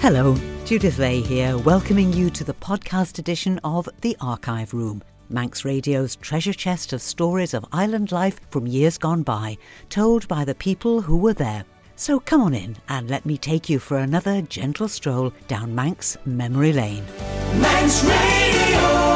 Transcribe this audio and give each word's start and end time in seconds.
Hello, 0.00 0.34
Judith 0.64 0.96
Lay 0.96 1.20
here, 1.20 1.58
welcoming 1.58 2.10
you 2.10 2.30
to 2.30 2.42
the 2.42 2.54
podcast 2.54 3.18
edition 3.18 3.60
of 3.62 3.86
The 4.00 4.16
Archive 4.18 4.72
Room, 4.72 5.02
Manx 5.28 5.62
Radio's 5.62 6.16
treasure 6.16 6.54
chest 6.54 6.94
of 6.94 7.02
stories 7.02 7.52
of 7.52 7.66
island 7.70 8.10
life 8.10 8.40
from 8.48 8.66
years 8.66 8.96
gone 8.96 9.22
by, 9.22 9.58
told 9.90 10.26
by 10.26 10.46
the 10.46 10.54
people 10.54 11.02
who 11.02 11.18
were 11.18 11.34
there. 11.34 11.66
So 11.96 12.18
come 12.18 12.40
on 12.40 12.54
in 12.54 12.78
and 12.88 13.10
let 13.10 13.26
me 13.26 13.36
take 13.36 13.68
you 13.68 13.78
for 13.78 13.98
another 13.98 14.40
gentle 14.40 14.88
stroll 14.88 15.34
down 15.48 15.74
Manx 15.74 16.16
memory 16.24 16.72
lane. 16.72 17.04
Manx 17.60 18.02
Radio. 18.02 19.09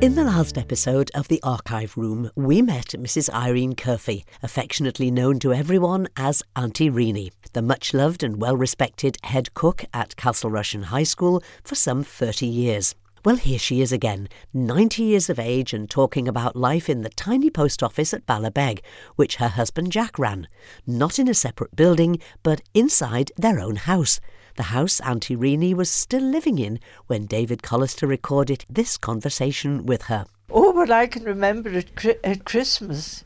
In 0.00 0.14
the 0.14 0.24
last 0.24 0.56
episode 0.56 1.10
of 1.14 1.28
the 1.28 1.42
Archive 1.42 1.94
Room, 1.94 2.30
we 2.34 2.62
met 2.62 2.94
Mrs. 2.98 3.28
Irene 3.34 3.74
Curphey, 3.74 4.24
affectionately 4.42 5.10
known 5.10 5.38
to 5.40 5.52
everyone 5.52 6.08
as 6.16 6.42
Auntie 6.56 6.88
Reenie, 6.88 7.32
the 7.52 7.60
much 7.60 7.92
loved 7.92 8.22
and 8.22 8.40
well 8.40 8.56
respected 8.56 9.18
head 9.24 9.52
cook 9.52 9.84
at 9.92 10.16
Castle 10.16 10.50
Rushen 10.50 10.84
High 10.84 11.02
School 11.02 11.42
for 11.62 11.74
some 11.74 12.02
30 12.02 12.46
years. 12.46 12.94
Well, 13.26 13.36
here 13.36 13.58
she 13.58 13.82
is 13.82 13.92
again, 13.92 14.30
90 14.54 15.02
years 15.02 15.28
of 15.28 15.38
age 15.38 15.74
and 15.74 15.90
talking 15.90 16.26
about 16.26 16.56
life 16.56 16.88
in 16.88 17.02
the 17.02 17.10
tiny 17.10 17.50
post 17.50 17.82
office 17.82 18.14
at 18.14 18.24
Ballabeg, 18.24 18.80
which 19.16 19.36
her 19.36 19.48
husband 19.48 19.92
Jack 19.92 20.18
ran. 20.18 20.48
Not 20.86 21.18
in 21.18 21.28
a 21.28 21.34
separate 21.34 21.76
building, 21.76 22.20
but 22.42 22.62
inside 22.72 23.32
their 23.36 23.60
own 23.60 23.76
house 23.76 24.18
the 24.60 24.64
house 24.64 25.00
Auntie 25.00 25.36
Reenie 25.36 25.72
was 25.72 25.88
still 25.88 26.20
living 26.20 26.58
in 26.58 26.80
when 27.06 27.24
David 27.24 27.62
Collister 27.62 28.06
recorded 28.06 28.66
this 28.68 28.98
conversation 28.98 29.86
with 29.86 30.02
her. 30.02 30.26
Oh, 30.50 30.74
but 30.74 30.90
I 30.90 31.06
can 31.06 31.24
remember 31.24 31.70
at, 31.70 32.06
at 32.22 32.44
Christmas, 32.44 33.24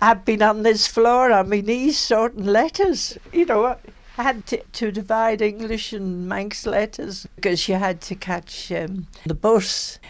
I'd 0.00 0.24
been 0.24 0.42
on 0.42 0.64
this 0.64 0.88
floor 0.88 1.30
on 1.30 1.50
my 1.50 1.60
knees 1.60 1.96
sorting 1.96 2.46
letters. 2.46 3.16
You 3.32 3.46
know, 3.46 3.76
I 4.18 4.22
had 4.24 4.44
to, 4.46 4.60
to 4.60 4.90
divide 4.90 5.40
English 5.40 5.92
and 5.92 6.28
Manx 6.28 6.66
letters 6.66 7.28
because 7.36 7.68
you 7.68 7.76
had 7.76 8.00
to 8.00 8.16
catch 8.16 8.72
um, 8.72 9.06
the 9.24 9.36
bus. 9.36 10.00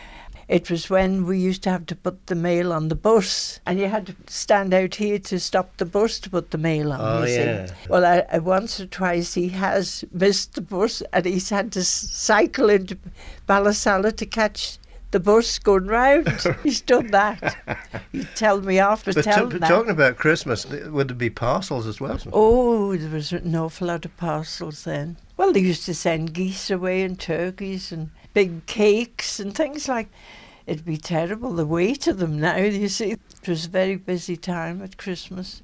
It 0.50 0.68
was 0.68 0.90
when 0.90 1.26
we 1.26 1.38
used 1.38 1.62
to 1.62 1.70
have 1.70 1.86
to 1.86 1.94
put 1.94 2.26
the 2.26 2.34
mail 2.34 2.72
on 2.72 2.88
the 2.88 2.96
bus, 2.96 3.60
and 3.64 3.78
you 3.78 3.86
had 3.86 4.06
to 4.08 4.16
stand 4.26 4.74
out 4.74 4.96
here 4.96 5.20
to 5.20 5.38
stop 5.38 5.76
the 5.76 5.84
bus 5.84 6.18
to 6.18 6.28
put 6.28 6.50
the 6.50 6.58
mail 6.58 6.92
on. 6.92 7.00
Oh, 7.00 7.24
yeah. 7.24 7.66
See. 7.66 7.72
Well, 7.88 8.04
I, 8.04 8.26
I, 8.32 8.40
once 8.40 8.80
or 8.80 8.86
twice 8.86 9.34
he 9.34 9.50
has 9.50 10.04
missed 10.10 10.54
the 10.54 10.60
bus, 10.60 11.04
and 11.12 11.24
he's 11.24 11.50
had 11.50 11.70
to 11.72 11.84
cycle 11.84 12.68
into 12.68 12.98
Ballasalla 13.48 14.16
to 14.16 14.26
catch 14.26 14.80
the 15.12 15.20
bus 15.20 15.56
going 15.60 15.86
round. 15.86 16.28
He's 16.62 16.80
done 16.80 17.08
that. 17.08 17.56
He'd 18.12 18.28
tell 18.34 18.60
me 18.60 18.78
after 18.78 19.12
but 19.12 19.24
telling 19.24 19.50
t- 19.50 19.58
that. 19.58 19.68
talking 19.68 19.90
about 19.90 20.16
Christmas, 20.16 20.66
would 20.66 21.08
there 21.08 21.16
be 21.16 21.30
parcels 21.30 21.86
as 21.86 22.00
well? 22.00 22.18
Oh, 22.32 22.96
there 22.96 23.10
was 23.10 23.32
an 23.32 23.54
awful 23.56 23.88
lot 23.88 24.04
of 24.04 24.16
parcels 24.16 24.84
then. 24.84 25.16
Well, 25.40 25.54
they 25.54 25.60
used 25.60 25.86
to 25.86 25.94
send 25.94 26.34
geese 26.34 26.70
away 26.70 27.00
and 27.00 27.18
turkeys 27.18 27.92
and 27.92 28.10
big 28.34 28.66
cakes 28.66 29.40
and 29.40 29.54
things 29.54 29.88
like. 29.88 30.10
It'd 30.66 30.84
be 30.84 30.98
terrible 30.98 31.54
the 31.54 31.64
weight 31.64 32.06
of 32.06 32.18
them 32.18 32.38
now. 32.38 32.58
You 32.58 32.90
see, 32.90 33.12
it 33.12 33.48
was 33.48 33.64
a 33.64 33.70
very 33.70 33.96
busy 33.96 34.36
time 34.36 34.82
at 34.82 34.98
Christmas. 34.98 35.62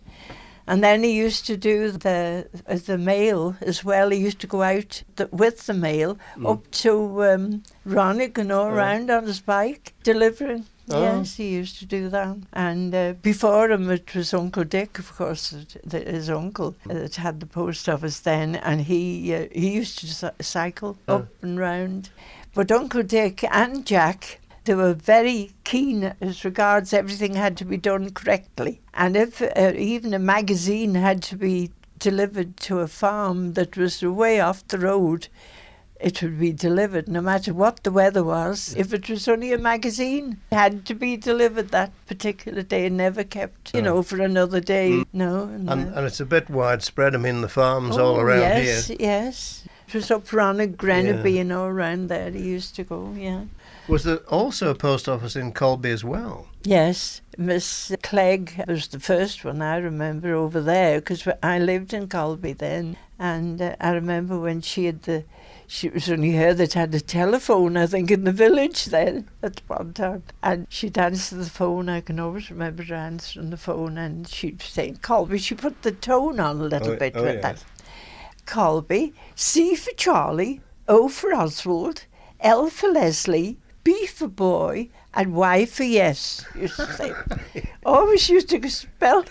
And 0.66 0.82
then 0.82 1.02
he 1.02 1.12
used 1.12 1.44
to 1.48 1.58
do 1.58 1.90
the 1.90 2.48
uh, 2.66 2.76
the 2.86 2.96
mail 2.96 3.54
as 3.60 3.84
well. 3.84 4.08
He 4.08 4.18
used 4.18 4.40
to 4.40 4.46
go 4.46 4.62
out 4.62 5.02
the, 5.16 5.26
with 5.30 5.66
the 5.66 5.74
mail 5.74 6.16
mm. 6.36 6.50
up 6.50 6.70
to 6.82 7.24
um, 7.24 7.62
Ronick 7.86 8.38
and 8.38 8.50
all 8.50 8.68
oh. 8.68 8.74
around 8.74 9.10
on 9.10 9.26
his 9.26 9.40
bike 9.40 9.92
delivering. 10.02 10.64
Oh. 10.88 11.02
Yes, 11.02 11.36
he 11.36 11.48
used 11.48 11.78
to 11.80 11.86
do 11.86 12.08
that. 12.10 12.36
And 12.52 12.94
uh, 12.94 13.14
before 13.14 13.70
him, 13.70 13.90
it 13.90 14.14
was 14.14 14.32
Uncle 14.32 14.64
Dick, 14.64 14.98
of 14.98 15.16
course, 15.16 15.54
the, 15.84 15.98
his 16.00 16.30
uncle 16.30 16.76
that 16.86 17.16
had 17.16 17.40
the 17.40 17.46
post 17.46 17.88
office 17.88 18.20
then, 18.20 18.56
and 18.56 18.82
he 18.82 19.34
uh, 19.34 19.46
he 19.52 19.72
used 19.72 19.98
to 19.98 20.32
cycle 20.42 20.96
oh. 21.08 21.16
up 21.16 21.28
and 21.42 21.58
round. 21.58 22.10
But 22.54 22.70
Uncle 22.70 23.02
Dick 23.02 23.44
and 23.50 23.84
Jack 23.84 24.40
they 24.66 24.74
were 24.74 24.94
very 24.94 25.52
keen 25.62 26.14
as 26.20 26.44
regards 26.44 26.92
everything 26.92 27.34
had 27.34 27.56
to 27.56 27.64
be 27.64 27.76
done 27.76 28.10
correctly. 28.10 28.80
And 28.94 29.16
if 29.16 29.40
uh, 29.40 29.72
even 29.76 30.12
a 30.12 30.18
magazine 30.18 30.96
had 30.96 31.22
to 31.24 31.36
be 31.36 31.70
delivered 31.98 32.56
to 32.58 32.80
a 32.80 32.88
farm 32.88 33.54
that 33.54 33.76
was 33.76 34.02
way 34.02 34.40
off 34.40 34.66
the 34.66 34.78
road, 34.78 35.28
it 36.00 36.22
would 36.22 36.38
be 36.38 36.52
delivered 36.52 37.08
no 37.08 37.20
matter 37.20 37.54
what 37.54 37.82
the 37.82 37.90
weather 37.90 38.22
was. 38.22 38.74
If 38.76 38.92
it 38.92 39.08
was 39.08 39.28
only 39.28 39.52
a 39.52 39.58
magazine, 39.58 40.38
it 40.50 40.54
had 40.54 40.86
to 40.86 40.94
be 40.94 41.16
delivered 41.16 41.70
that 41.70 41.92
particular 42.06 42.62
day 42.62 42.86
and 42.86 42.96
never 42.96 43.24
kept, 43.24 43.74
you 43.74 43.82
know, 43.82 44.02
for 44.02 44.20
another 44.20 44.60
day. 44.60 44.90
Mm. 44.90 45.06
No. 45.12 45.42
And, 45.44 45.70
and, 45.70 45.94
and, 45.94 46.06
it's 46.06 46.20
a 46.20 46.26
bit 46.26 46.50
widespread. 46.50 47.14
I 47.14 47.18
mean, 47.18 47.40
the 47.40 47.48
farms 47.48 47.96
oh, 47.96 48.06
all 48.06 48.20
around 48.20 48.40
yes, 48.40 48.88
here. 48.88 48.96
Yes, 48.98 49.00
yes. 49.00 49.68
It 49.88 49.94
was 49.94 50.10
up 50.10 50.32
around 50.32 50.58
Grenaby 50.76 51.34
yeah. 51.34 51.40
and 51.42 51.52
all 51.52 51.66
around 51.66 52.08
there. 52.08 52.30
He 52.30 52.42
used 52.42 52.74
to 52.76 52.84
go, 52.84 53.14
yeah. 53.16 53.44
Was 53.88 54.02
there 54.02 54.16
also 54.28 54.70
a 54.70 54.74
post 54.74 55.08
office 55.08 55.36
in 55.36 55.52
Colby 55.52 55.90
as 55.90 56.02
well? 56.02 56.48
Yes, 56.64 57.20
Miss 57.38 57.92
Clegg 58.02 58.64
was 58.66 58.88
the 58.88 58.98
first 58.98 59.44
one 59.44 59.62
I 59.62 59.76
remember 59.76 60.34
over 60.34 60.60
there 60.60 60.98
because 60.98 61.28
I 61.40 61.60
lived 61.60 61.94
in 61.94 62.08
Colby 62.08 62.52
then, 62.52 62.96
and 63.16 63.62
uh, 63.62 63.76
I 63.80 63.92
remember 63.92 64.38
when 64.38 64.60
she 64.60 64.86
had 64.86 65.02
the. 65.04 65.24
She 65.68 65.88
was 65.88 66.08
only 66.08 66.32
her 66.32 66.54
that 66.54 66.74
had 66.74 66.94
a 66.94 67.00
telephone, 67.00 67.76
I 67.76 67.86
think, 67.86 68.10
in 68.10 68.24
the 68.24 68.32
village 68.32 68.86
then 68.86 69.28
at 69.42 69.62
one 69.66 69.92
time. 69.94 70.22
And 70.42 70.66
she'd 70.70 70.96
answer 70.96 71.36
the 71.36 71.50
phone. 71.50 71.88
I 71.88 72.00
can 72.00 72.20
always 72.20 72.50
remember 72.50 72.84
her 72.84 72.94
answering 72.94 73.50
the 73.50 73.56
phone, 73.56 73.98
and 73.98 74.28
she'd 74.28 74.62
say, 74.62 74.92
Colby, 75.02 75.38
she 75.38 75.54
put 75.54 75.82
the 75.82 75.92
tone 75.92 76.38
on 76.38 76.60
a 76.60 76.64
little 76.64 76.92
oh, 76.92 76.96
bit 76.96 77.14
oh, 77.16 77.22
with 77.22 77.34
yes. 77.36 77.42
that. 77.42 77.64
Colby, 78.46 79.12
C 79.34 79.74
for 79.74 79.92
Charlie, 79.92 80.60
O 80.86 81.08
for 81.08 81.34
Oswald, 81.34 82.04
L 82.40 82.70
for 82.70 82.88
Leslie, 82.88 83.58
B 83.82 84.06
for 84.06 84.28
boy 84.28 84.88
and 85.14 85.34
Y 85.34 85.66
for 85.66 85.84
yes. 85.84 86.44
Used 86.54 86.76
to 86.76 86.92
say. 86.92 87.12
always 87.86 88.28
used 88.28 88.50
to 88.50 88.70
spell. 88.70 89.24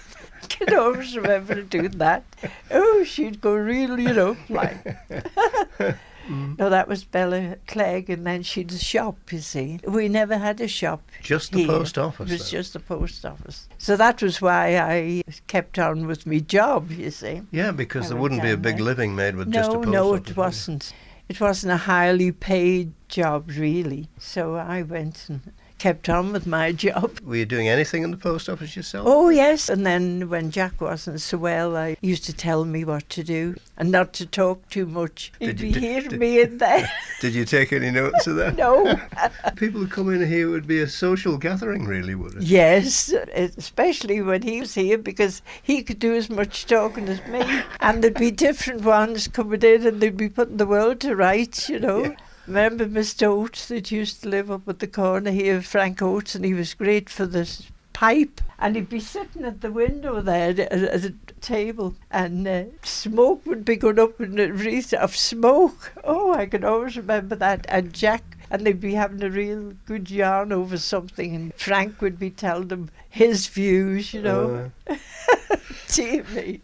Can 0.49 0.77
always 0.77 1.15
remember 1.15 1.61
doing 1.61 1.91
that. 1.91 2.23
Oh, 2.69 3.03
she'd 3.03 3.41
go 3.41 3.55
real, 3.55 3.99
you 3.99 4.13
know, 4.13 4.37
like. 4.49 4.97
Mm. 6.27 6.57
No, 6.57 6.69
that 6.69 6.87
was 6.87 7.03
Bella 7.03 7.57
Clegg, 7.67 8.09
and 8.09 8.25
then 8.25 8.43
she'd 8.43 8.71
a 8.71 8.77
shop, 8.77 9.17
you 9.31 9.39
see. 9.39 9.79
We 9.87 10.09
never 10.09 10.37
had 10.37 10.59
a 10.61 10.67
shop. 10.67 11.01
Just 11.21 11.51
the 11.51 11.59
here. 11.59 11.67
post 11.67 11.97
office? 11.97 12.29
It 12.29 12.33
was 12.33 12.51
though. 12.51 12.57
just 12.57 12.73
the 12.73 12.79
post 12.79 13.25
office. 13.25 13.67
So 13.77 13.95
that 13.97 14.21
was 14.21 14.41
why 14.41 14.77
I 14.77 15.23
kept 15.47 15.77
on 15.79 16.07
with 16.07 16.25
my 16.25 16.39
job, 16.39 16.91
you 16.91 17.11
see. 17.11 17.41
Yeah, 17.51 17.71
because 17.71 18.05
I 18.05 18.09
there 18.09 18.17
wouldn't 18.17 18.41
be 18.41 18.51
a 18.51 18.57
big 18.57 18.77
there. 18.77 18.85
living 18.85 19.15
made 19.15 19.35
with 19.35 19.47
no, 19.47 19.53
just 19.53 19.71
a 19.71 19.73
post 19.75 19.87
no, 19.89 20.13
office. 20.13 20.27
No, 20.27 20.31
it 20.31 20.37
wasn't. 20.37 20.93
It 21.27 21.41
wasn't 21.41 21.73
a 21.73 21.77
highly 21.77 22.31
paid 22.31 22.93
job, 23.07 23.49
really. 23.55 24.09
So 24.19 24.55
I 24.55 24.83
went 24.83 25.27
and 25.29 25.41
kept 25.85 26.09
on 26.09 26.33
with 26.33 26.47
my 26.47 26.71
job. 26.85 27.19
Were 27.23 27.35
you 27.35 27.45
doing 27.45 27.67
anything 27.69 28.01
in 28.01 28.09
the 28.09 28.17
post 28.17 28.49
office 28.49 28.75
yourself? 28.75 29.05
Oh, 29.07 29.29
yes. 29.29 29.69
And 29.69 29.85
then 29.85 30.29
when 30.29 30.49
Jack 30.49 30.81
wasn't 30.81 31.21
so 31.21 31.37
well, 31.37 31.77
I 31.77 31.95
used 32.01 32.23
to 32.25 32.33
tell 32.33 32.65
me 32.65 32.83
what 32.83 33.07
to 33.09 33.23
do 33.23 33.53
and 33.77 33.91
not 33.91 34.11
to 34.13 34.25
talk 34.25 34.67
too 34.69 34.87
much. 34.87 35.31
He'd 35.39 35.45
Did 35.45 35.57
be 35.59 35.67
you- 35.67 35.73
did- 35.73 35.83
hearing 35.83 36.09
did- 36.09 36.19
me 36.19 36.41
in 36.41 36.57
there. 36.57 36.89
Did 37.21 37.35
you 37.35 37.45
take 37.45 37.71
any 37.71 37.91
notes 37.91 38.25
of 38.25 38.35
that? 38.37 38.55
no. 38.65 38.99
People 39.57 39.79
who 39.81 39.87
come 39.87 40.11
in 40.11 40.27
here 40.27 40.49
would 40.49 40.65
be 40.65 40.79
a 40.81 40.87
social 40.87 41.37
gathering, 41.37 41.85
really, 41.85 42.15
would 42.15 42.33
it? 42.37 42.41
Yes, 42.41 43.13
especially 43.57 44.21
when 44.21 44.41
he 44.41 44.59
was 44.61 44.73
here 44.73 44.97
because 44.97 45.43
he 45.61 45.83
could 45.83 45.99
do 45.99 46.15
as 46.15 46.29
much 46.31 46.65
talking 46.65 47.07
as 47.09 47.23
me. 47.27 47.41
And 47.79 48.03
there'd 48.03 48.15
be 48.15 48.31
different 48.31 48.81
ones 48.81 49.27
coming 49.27 49.61
in 49.61 49.85
and 49.85 50.01
they'd 50.01 50.17
be 50.17 50.29
putting 50.29 50.57
the 50.57 50.65
world 50.65 50.99
to 51.01 51.15
rights, 51.15 51.69
you 51.69 51.79
know. 51.79 52.05
Yeah. 52.05 52.15
Remember 52.47 52.85
Mr. 52.85 53.27
Oates 53.27 53.67
that 53.67 53.91
used 53.91 54.21
to 54.21 54.29
live 54.29 54.51
up 54.51 54.67
at 54.67 54.79
the 54.79 54.87
corner 54.87 55.31
here, 55.31 55.61
Frank 55.61 56.01
Oates, 56.01 56.35
and 56.35 56.45
he 56.45 56.53
was 56.53 56.73
great 56.73 57.09
for 57.09 57.25
this 57.25 57.71
pipe. 57.93 58.41
And 58.59 58.75
he'd 58.75 58.89
be 58.89 58.99
sitting 58.99 59.43
at 59.43 59.61
the 59.61 59.71
window 59.71 60.21
there 60.21 60.49
at, 60.49 60.59
at 60.59 61.05
a 61.05 61.13
table, 61.41 61.95
and 62.11 62.47
uh, 62.47 62.63
smoke 62.83 63.45
would 63.45 63.65
be 63.65 63.75
going 63.75 63.99
up 63.99 64.21
in 64.21 64.39
a 64.39 64.47
wreath 64.47 64.93
of 64.93 65.15
smoke. 65.15 65.93
Oh, 66.03 66.33
I 66.33 66.45
can 66.45 66.63
always 66.63 66.97
remember 66.97 67.35
that. 67.35 67.65
And 67.67 67.93
Jack 67.93 68.35
and 68.49 68.65
they'd 68.65 68.79
be 68.79 68.93
having 68.93 69.23
a 69.23 69.29
real 69.29 69.73
good 69.85 70.09
yarn 70.09 70.51
over 70.51 70.77
something, 70.77 71.35
and 71.35 71.53
Frank 71.55 72.01
would 72.01 72.19
be 72.19 72.29
telling 72.29 72.67
them 72.67 72.89
his 73.09 73.47
views, 73.47 74.13
you 74.13 74.21
know. 74.21 74.71
Uh, 74.87 74.95
Dear 75.87 76.23
me. 76.33 76.61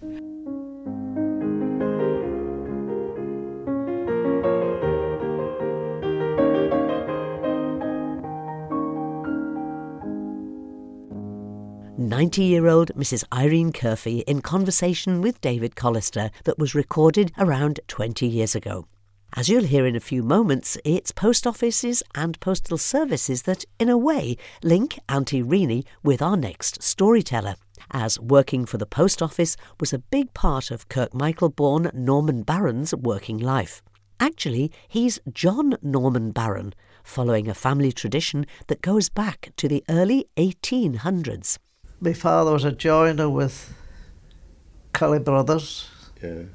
Ninety-year-old 12.10 12.96
Mrs. 12.96 13.24
Irene 13.32 13.72
Curphey 13.72 14.24
in 14.24 14.42
conversation 14.42 15.22
with 15.22 15.40
David 15.40 15.76
Collister 15.76 16.32
that 16.46 16.58
was 16.58 16.74
recorded 16.74 17.32
around 17.38 17.80
20 17.88 18.26
years 18.26 18.56
ago. 18.56 18.88
As 19.34 19.50
you'll 19.50 19.66
hear 19.66 19.86
in 19.86 19.96
a 19.96 20.00
few 20.00 20.24
moments, 20.24 20.80
it's 20.84 21.12
post 21.12 21.46
offices 21.46 22.02
and 22.16 22.40
postal 22.40 22.80
services 22.80 23.44
that, 23.44 23.66
in 23.80 23.88
a 23.88 24.00
way, 24.00 24.36
link 24.64 24.98
Auntie 25.08 25.44
Reenie 25.44 25.86
with 26.04 26.24
our 26.24 26.36
next 26.36 26.82
storyteller, 26.82 27.56
as 27.92 28.20
working 28.20 28.66
for 28.66 28.78
the 28.78 28.88
post 28.88 29.22
office 29.22 29.56
was 29.80 29.94
a 29.94 30.00
big 30.00 30.34
part 30.34 30.72
of 30.72 30.90
Kirkmichael 30.90 31.56
born 31.56 31.92
Norman 31.94 32.42
Barron's 32.42 32.96
working 32.96 33.38
life. 33.38 33.84
Actually, 34.20 34.72
he's 34.88 35.20
John 35.32 35.78
Norman 35.84 36.32
Barron, 36.32 36.74
following 37.04 37.48
a 37.48 37.54
family 37.54 37.92
tradition 37.92 38.48
that 38.68 38.82
goes 38.82 39.08
back 39.08 39.52
to 39.58 39.68
the 39.68 39.84
early 39.88 40.26
1800s. 40.36 41.60
My 42.04 42.14
father 42.14 42.54
was 42.54 42.64
a 42.64 42.72
joiner 42.72 43.30
with 43.30 43.76
Cully 44.92 45.20
Brothers. 45.20 45.88
Yeah. 46.20 46.46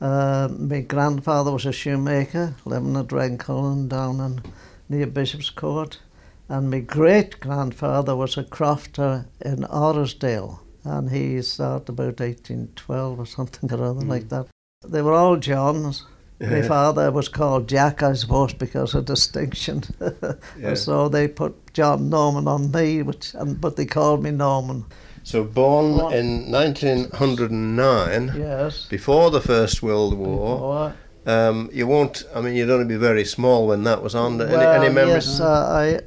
Uh, 0.00 0.48
my 0.50 0.80
grandfather 0.80 1.52
was 1.52 1.64
a 1.66 1.72
shoemaker, 1.72 2.56
living 2.64 2.96
at 2.96 3.12
Rhencullen 3.12 3.86
down 3.86 4.18
in, 4.18 4.40
near 4.88 5.06
Bishop's 5.06 5.50
Court. 5.50 6.00
And 6.48 6.68
my 6.68 6.80
great 6.80 7.38
grandfather 7.38 8.16
was 8.16 8.36
a 8.36 8.42
crofter 8.42 9.26
in 9.40 9.58
Orrisdale, 9.58 10.58
and 10.82 11.10
he 11.10 11.40
started 11.42 11.90
about 11.90 12.18
1812 12.18 13.20
or 13.20 13.26
something 13.26 13.72
or 13.72 13.84
other 13.84 14.04
like 14.04 14.30
that. 14.30 14.48
They 14.84 15.02
were 15.02 15.14
all 15.14 15.36
Johns. 15.36 16.06
My 16.40 16.62
father 16.62 17.10
was 17.10 17.28
called 17.28 17.68
Jack, 17.68 18.02
I 18.02 18.12
suppose, 18.12 18.52
because 18.54 18.94
of 18.94 19.04
distinction. 19.06 19.82
Yeah. 20.58 20.74
so 20.74 21.08
they 21.08 21.26
put 21.28 21.54
John 21.74 22.08
Norman 22.10 22.46
on 22.48 22.70
me, 22.70 23.02
which, 23.02 23.34
and, 23.34 23.60
but 23.60 23.74
they 23.76 23.86
called 23.86 24.22
me 24.22 24.30
Norman. 24.30 24.84
So 25.24 25.42
born 25.44 25.96
What? 25.96 26.14
in 26.14 26.50
1909, 26.50 28.32
Yes. 28.36 28.86
before 28.88 29.30
the 29.30 29.40
First 29.40 29.82
World 29.82 30.14
War. 30.14 30.94
Um, 31.26 31.68
you 31.72 31.86
won't. 31.86 32.24
I 32.34 32.40
mean, 32.40 32.54
you'd 32.54 32.70
only 32.70 32.86
be 32.86 32.96
very 32.96 33.24
small 33.24 33.66
when 33.66 33.84
that 33.84 34.02
was 34.02 34.14
on. 34.14 34.40
Any, 34.40 34.50
Well, 34.50 34.82
any 34.82 34.92
memories? 34.94 35.26
Yes, 35.26 35.40
uh, 35.40 35.68
I 35.70 36.00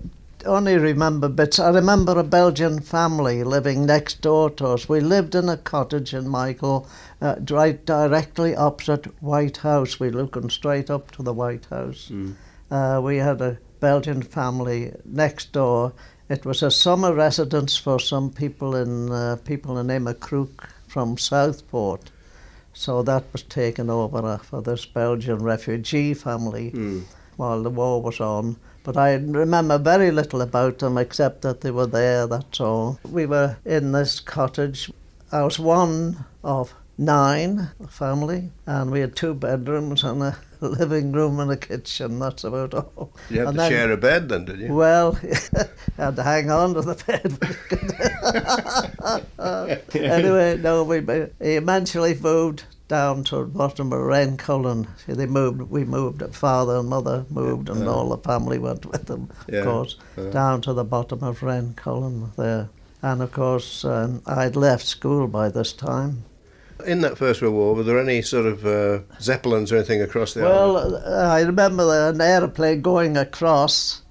only 0.46 0.78
remember 0.78 1.30
bits. 1.30 1.60
I 1.60 1.70
remember 1.70 2.18
a 2.18 2.24
Belgian 2.24 2.80
family 2.82 3.44
living 3.44 3.86
next 3.86 4.22
door 4.22 4.50
to 4.52 4.68
us. 4.70 4.88
We 4.90 5.00
lived 5.00 5.36
in 5.36 5.50
a 5.50 5.58
cottage 5.58 6.14
in 6.14 6.28
Michael, 6.28 6.88
uh, 7.22 7.36
right 7.50 7.84
directly 7.86 8.56
opposite 8.56 9.06
White 9.22 9.58
House. 9.58 10.00
We 10.00 10.10
looking 10.10 10.50
straight 10.50 10.90
up 10.90 11.12
to 11.12 11.24
the 11.24 11.34
White 11.34 11.66
House. 11.66 12.10
Mm. 12.12 12.36
Uh, 12.70 13.02
we 13.04 13.18
had 13.18 13.42
a 13.42 13.58
Belgian 13.80 14.22
family 14.22 14.94
next 15.06 15.52
door. 15.52 15.94
It 16.30 16.46
was 16.46 16.64
a 16.64 16.72
summer 16.72 17.14
residence 17.14 17.76
for 17.78 18.00
some 18.00 18.30
people 18.32 18.76
in 18.76 19.12
uh, 19.12 19.38
people 19.44 19.78
in 19.78 19.88
Immercrook 19.88 20.70
from 20.88 21.18
Southport. 21.18 22.12
So 22.74 23.04
that 23.04 23.26
was 23.34 23.44
taken 23.44 23.90
over 23.90 24.20
uh, 24.26 24.38
for 24.38 24.62
this 24.62 24.86
Belgian 24.86 25.40
refugee 25.44 26.14
family 26.14 26.72
Mm. 26.72 27.04
while 27.36 27.62
the 27.64 27.70
war 27.70 28.02
was 28.02 28.20
on. 28.22 28.56
But 28.84 28.98
I 28.98 29.14
remember 29.14 29.78
very 29.78 30.10
little 30.12 30.42
about 30.42 30.80
them 30.80 30.98
except 30.98 31.42
that 31.44 31.62
they 31.62 31.72
were 31.72 31.86
there, 31.88 32.26
that's 32.28 32.60
all. 32.60 33.00
We 33.10 33.26
were 33.26 33.58
in 33.66 33.92
this 33.92 34.20
cottage. 34.20 34.92
I 35.32 35.44
was 35.44 35.60
one 35.60 36.26
of 36.44 36.74
nine 36.98 37.70
family, 37.90 38.50
and 38.66 38.92
we 38.92 39.00
had 39.02 39.16
two 39.16 39.34
bedrooms 39.34 40.04
and 40.04 40.22
a 40.24 40.38
living 40.62 41.12
room 41.12 41.40
and 41.40 41.52
a 41.52 41.58
kitchen, 41.58 42.20
that's 42.20 42.44
about 42.44 42.74
all. 42.74 43.12
You 43.30 43.40
had 43.40 43.48
And 43.50 43.56
to 43.58 43.62
then- 43.62 43.72
share 43.72 43.92
a 43.92 43.98
bed 43.98 44.30
then, 44.30 44.46
did 44.46 44.60
you? 44.60 44.74
Well, 44.74 45.18
I 45.56 45.66
had 46.02 46.16
to 46.16 46.24
hang 46.24 46.50
on 46.52 46.74
to 46.74 46.82
the 46.82 46.96
bed. 47.06 47.38
anyway, 49.94 50.58
no, 50.58 50.84
we 50.84 51.00
he 51.40 51.56
eventually 51.56 52.16
moved 52.16 52.64
down 52.92 53.24
to 53.24 53.38
the 53.38 53.46
bottom 53.46 53.94
of 53.94 54.02
Rhencullen. 54.02 54.86
See, 55.06 55.14
they 55.14 55.26
moved. 55.26 55.62
We 55.62 55.86
moved. 55.86 56.22
Father 56.36 56.76
and 56.76 56.90
mother 56.90 57.26
moved, 57.30 57.70
and 57.70 57.88
all 57.88 58.10
the 58.10 58.18
family 58.18 58.60
went 58.60 58.86
with 58.86 59.06
them. 59.06 59.30
Of 59.48 59.64
course, 59.64 59.96
down 60.32 60.62
to 60.64 60.74
the 60.74 60.84
bottom 60.84 61.24
of 61.24 61.40
Rhencullen 61.42 62.36
there. 62.36 62.68
And 63.02 63.22
of 63.22 63.32
course, 63.32 63.86
um, 63.86 64.22
I'd 64.28 64.58
left 64.58 64.86
school 64.86 65.28
by 65.28 65.48
this 65.48 65.72
time. 65.72 66.26
In 66.86 67.00
that 67.02 67.18
First 67.18 67.42
World 67.42 67.54
War, 67.56 67.76
were 67.76 67.84
there 67.84 67.98
any 68.00 68.22
sort 68.22 68.46
of 68.46 68.66
uh, 68.66 69.00
zeppelins 69.22 69.72
or 69.72 69.78
anything 69.78 70.02
across 70.02 70.34
the 70.34 70.42
Well, 70.42 70.78
island? 70.78 71.04
uh, 71.06 71.10
I 71.38 71.42
remember 71.42 72.10
an 72.10 72.20
aeroplane 72.20 72.82
going 72.82 73.16
across. 73.16 74.02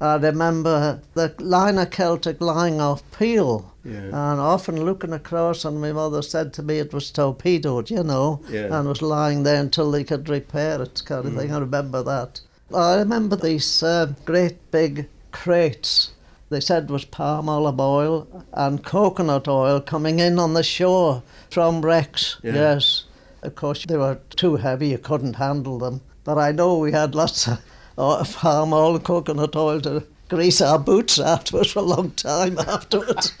I 0.00 0.16
remember 0.16 1.00
the 1.14 1.34
liner 1.38 1.84
Celtic 1.86 2.40
lying 2.40 2.80
off 2.80 3.02
Peel. 3.18 3.70
Yeah. 3.84 4.04
And 4.06 4.40
often 4.40 4.84
looking 4.84 5.12
across, 5.12 5.64
and 5.64 5.80
my 5.80 5.92
mother 5.92 6.22
said 6.22 6.52
to 6.54 6.62
me 6.62 6.78
it 6.78 6.92
was 6.92 7.10
torpedoed, 7.10 7.90
you 7.90 8.02
know, 8.02 8.40
Yeah. 8.48 8.68
and 8.78 8.88
was 8.88 9.02
lying 9.02 9.42
there 9.42 9.60
until 9.60 9.90
they 9.90 10.04
could 10.04 10.28
repair 10.28 10.80
it, 10.82 11.02
kind 11.04 11.26
of 11.26 11.34
thing. 11.34 11.52
I 11.52 11.58
remember 11.58 12.02
that. 12.02 12.40
I 12.74 12.96
remember 12.96 13.36
these 13.36 13.82
uh, 13.82 14.12
great 14.24 14.70
big 14.70 15.08
crates. 15.32 16.10
They 16.50 16.60
said 16.60 16.90
was 16.90 17.04
palm 17.04 17.48
olive 17.48 17.80
oil 17.80 18.26
and 18.52 18.84
coconut 18.84 19.48
oil 19.48 19.80
coming 19.80 20.18
in 20.18 20.38
on 20.38 20.54
the 20.54 20.62
shore 20.62 21.22
from 21.50 21.80
wrecks. 21.82 22.38
Yeah. 22.42 22.54
Yes. 22.54 23.04
Of 23.42 23.54
course, 23.54 23.84
they 23.86 23.96
were 23.96 24.18
too 24.30 24.56
heavy, 24.56 24.88
you 24.88 24.98
couldn't 24.98 25.36
handle 25.36 25.78
them. 25.78 26.02
But 26.24 26.36
I 26.38 26.52
know 26.52 26.76
we 26.78 26.92
had 26.92 27.14
lots 27.14 27.46
of 27.48 27.58
uh, 27.98 28.24
palm 28.24 28.72
oil 28.72 28.98
coconut 28.98 29.56
oil 29.56 29.80
to 29.82 30.04
grease 30.28 30.60
our 30.60 30.78
boots 30.78 31.18
afterwards 31.18 31.72
for 31.72 31.80
a 31.80 31.82
long 31.82 32.12
time 32.12 32.58
afterwards. 32.58 33.32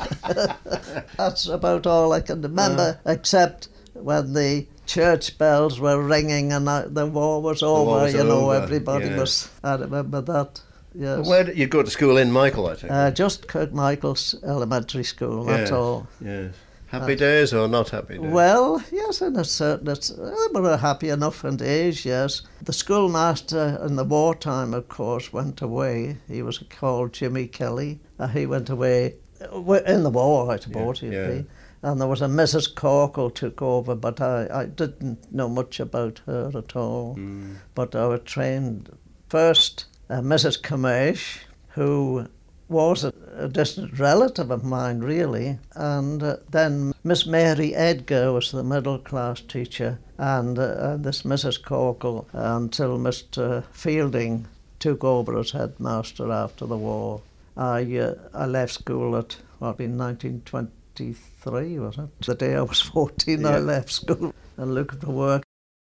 That's 1.16 1.46
about 1.46 1.86
all 1.86 2.12
I 2.12 2.20
can 2.20 2.42
remember, 2.42 3.00
except 3.06 3.68
when 3.94 4.32
the 4.32 4.66
church 4.86 5.38
bells 5.38 5.78
were 5.78 6.02
ringing 6.02 6.52
and 6.52 6.68
uh, 6.68 6.84
the 6.88 7.06
war 7.06 7.40
was 7.40 7.62
over, 7.62 7.84
war 7.84 8.00
was 8.02 8.14
you 8.14 8.24
know, 8.24 8.50
over, 8.50 8.54
everybody 8.62 9.06
yeah. 9.06 9.18
was. 9.18 9.48
I 9.62 9.76
remember 9.76 10.20
that. 10.22 10.60
Yes. 10.92 11.28
Where 11.28 11.44
did 11.44 11.56
you 11.56 11.68
go 11.68 11.84
to 11.84 11.90
school 11.90 12.16
in 12.16 12.32
Michael? 12.32 12.66
I 12.66 12.74
think. 12.74 12.92
Uh, 12.92 13.10
just 13.12 13.46
Kirkmichael's 13.46 14.34
Elementary 14.42 15.04
School, 15.04 15.44
that's 15.44 15.70
Yeah. 15.70 15.76
all. 15.76 16.08
yes. 16.20 16.54
Happy 16.90 17.14
days 17.14 17.54
or 17.54 17.68
not 17.68 17.90
happy 17.90 18.18
days? 18.18 18.32
Well, 18.32 18.82
yes, 18.90 19.22
in 19.22 19.36
a 19.36 19.44
certain, 19.44 19.88
uh, 19.88 20.48
we 20.52 20.60
were 20.60 20.76
happy 20.76 21.08
enough 21.08 21.44
in 21.44 21.56
days, 21.56 22.04
yes. 22.04 22.42
The 22.62 22.72
schoolmaster 22.72 23.80
in 23.86 23.94
the 23.94 24.04
wartime, 24.04 24.74
of 24.74 24.88
course, 24.88 25.32
went 25.32 25.62
away. 25.62 26.16
He 26.26 26.42
was 26.42 26.58
called 26.58 27.12
Jimmy 27.12 27.46
Kelly. 27.46 28.00
Uh, 28.18 28.26
he 28.26 28.44
went 28.44 28.70
away 28.70 29.14
uh, 29.40 29.72
in 29.86 30.02
the 30.02 30.10
war, 30.10 30.50
I 30.50 30.58
suppose 30.58 30.98
he'd 30.98 31.12
yeah. 31.12 31.28
be. 31.28 31.46
And 31.82 32.00
there 32.00 32.08
was 32.08 32.22
a 32.22 32.26
Mrs. 32.26 32.74
Corkle 32.74 33.32
took 33.32 33.62
over, 33.62 33.94
but 33.94 34.20
I, 34.20 34.48
I 34.52 34.66
didn't 34.66 35.32
know 35.32 35.48
much 35.48 35.78
about 35.78 36.20
her 36.26 36.50
at 36.54 36.74
all. 36.74 37.14
Mm. 37.16 37.56
But 37.76 37.94
I 37.94 38.06
was 38.06 38.20
trained 38.24 38.90
first 39.28 39.86
uh, 40.10 40.20
Mrs. 40.20 40.60
Kamesh, 40.60 41.38
who 41.68 42.26
was 42.70 43.04
a, 43.04 43.48
distant 43.48 43.98
relative 43.98 44.50
of 44.50 44.64
mine, 44.64 45.00
really. 45.00 45.58
And 45.74 46.22
uh, 46.22 46.36
then 46.50 46.92
Miss 47.02 47.26
Mary 47.26 47.74
Edgar 47.74 48.32
was 48.32 48.52
the 48.52 48.62
middle 48.62 48.98
class 48.98 49.40
teacher, 49.40 49.98
and, 50.18 50.58
uh, 50.58 50.76
and 50.78 51.04
this 51.04 51.22
Mrs. 51.22 51.60
Corkle 51.60 52.26
until 52.32 52.98
Mr. 52.98 53.64
Fielding 53.72 54.46
took 54.78 55.02
over 55.04 55.38
as 55.38 55.50
headmaster 55.50 56.30
after 56.30 56.64
the 56.66 56.76
war. 56.76 57.22
I, 57.56 57.82
uh, 57.96 58.14
I 58.32 58.46
left 58.46 58.74
school 58.74 59.16
at, 59.16 59.36
what, 59.58 59.80
in 59.80 59.98
1923, 59.98 61.78
was 61.78 61.98
it? 61.98 62.20
The 62.24 62.34
day 62.34 62.54
I 62.54 62.62
was 62.62 62.80
14, 62.80 63.44
I 63.44 63.58
left 63.58 63.90
school 63.90 64.32
and 64.56 64.74
looked 64.74 65.00
for 65.02 65.10
work. 65.10 65.42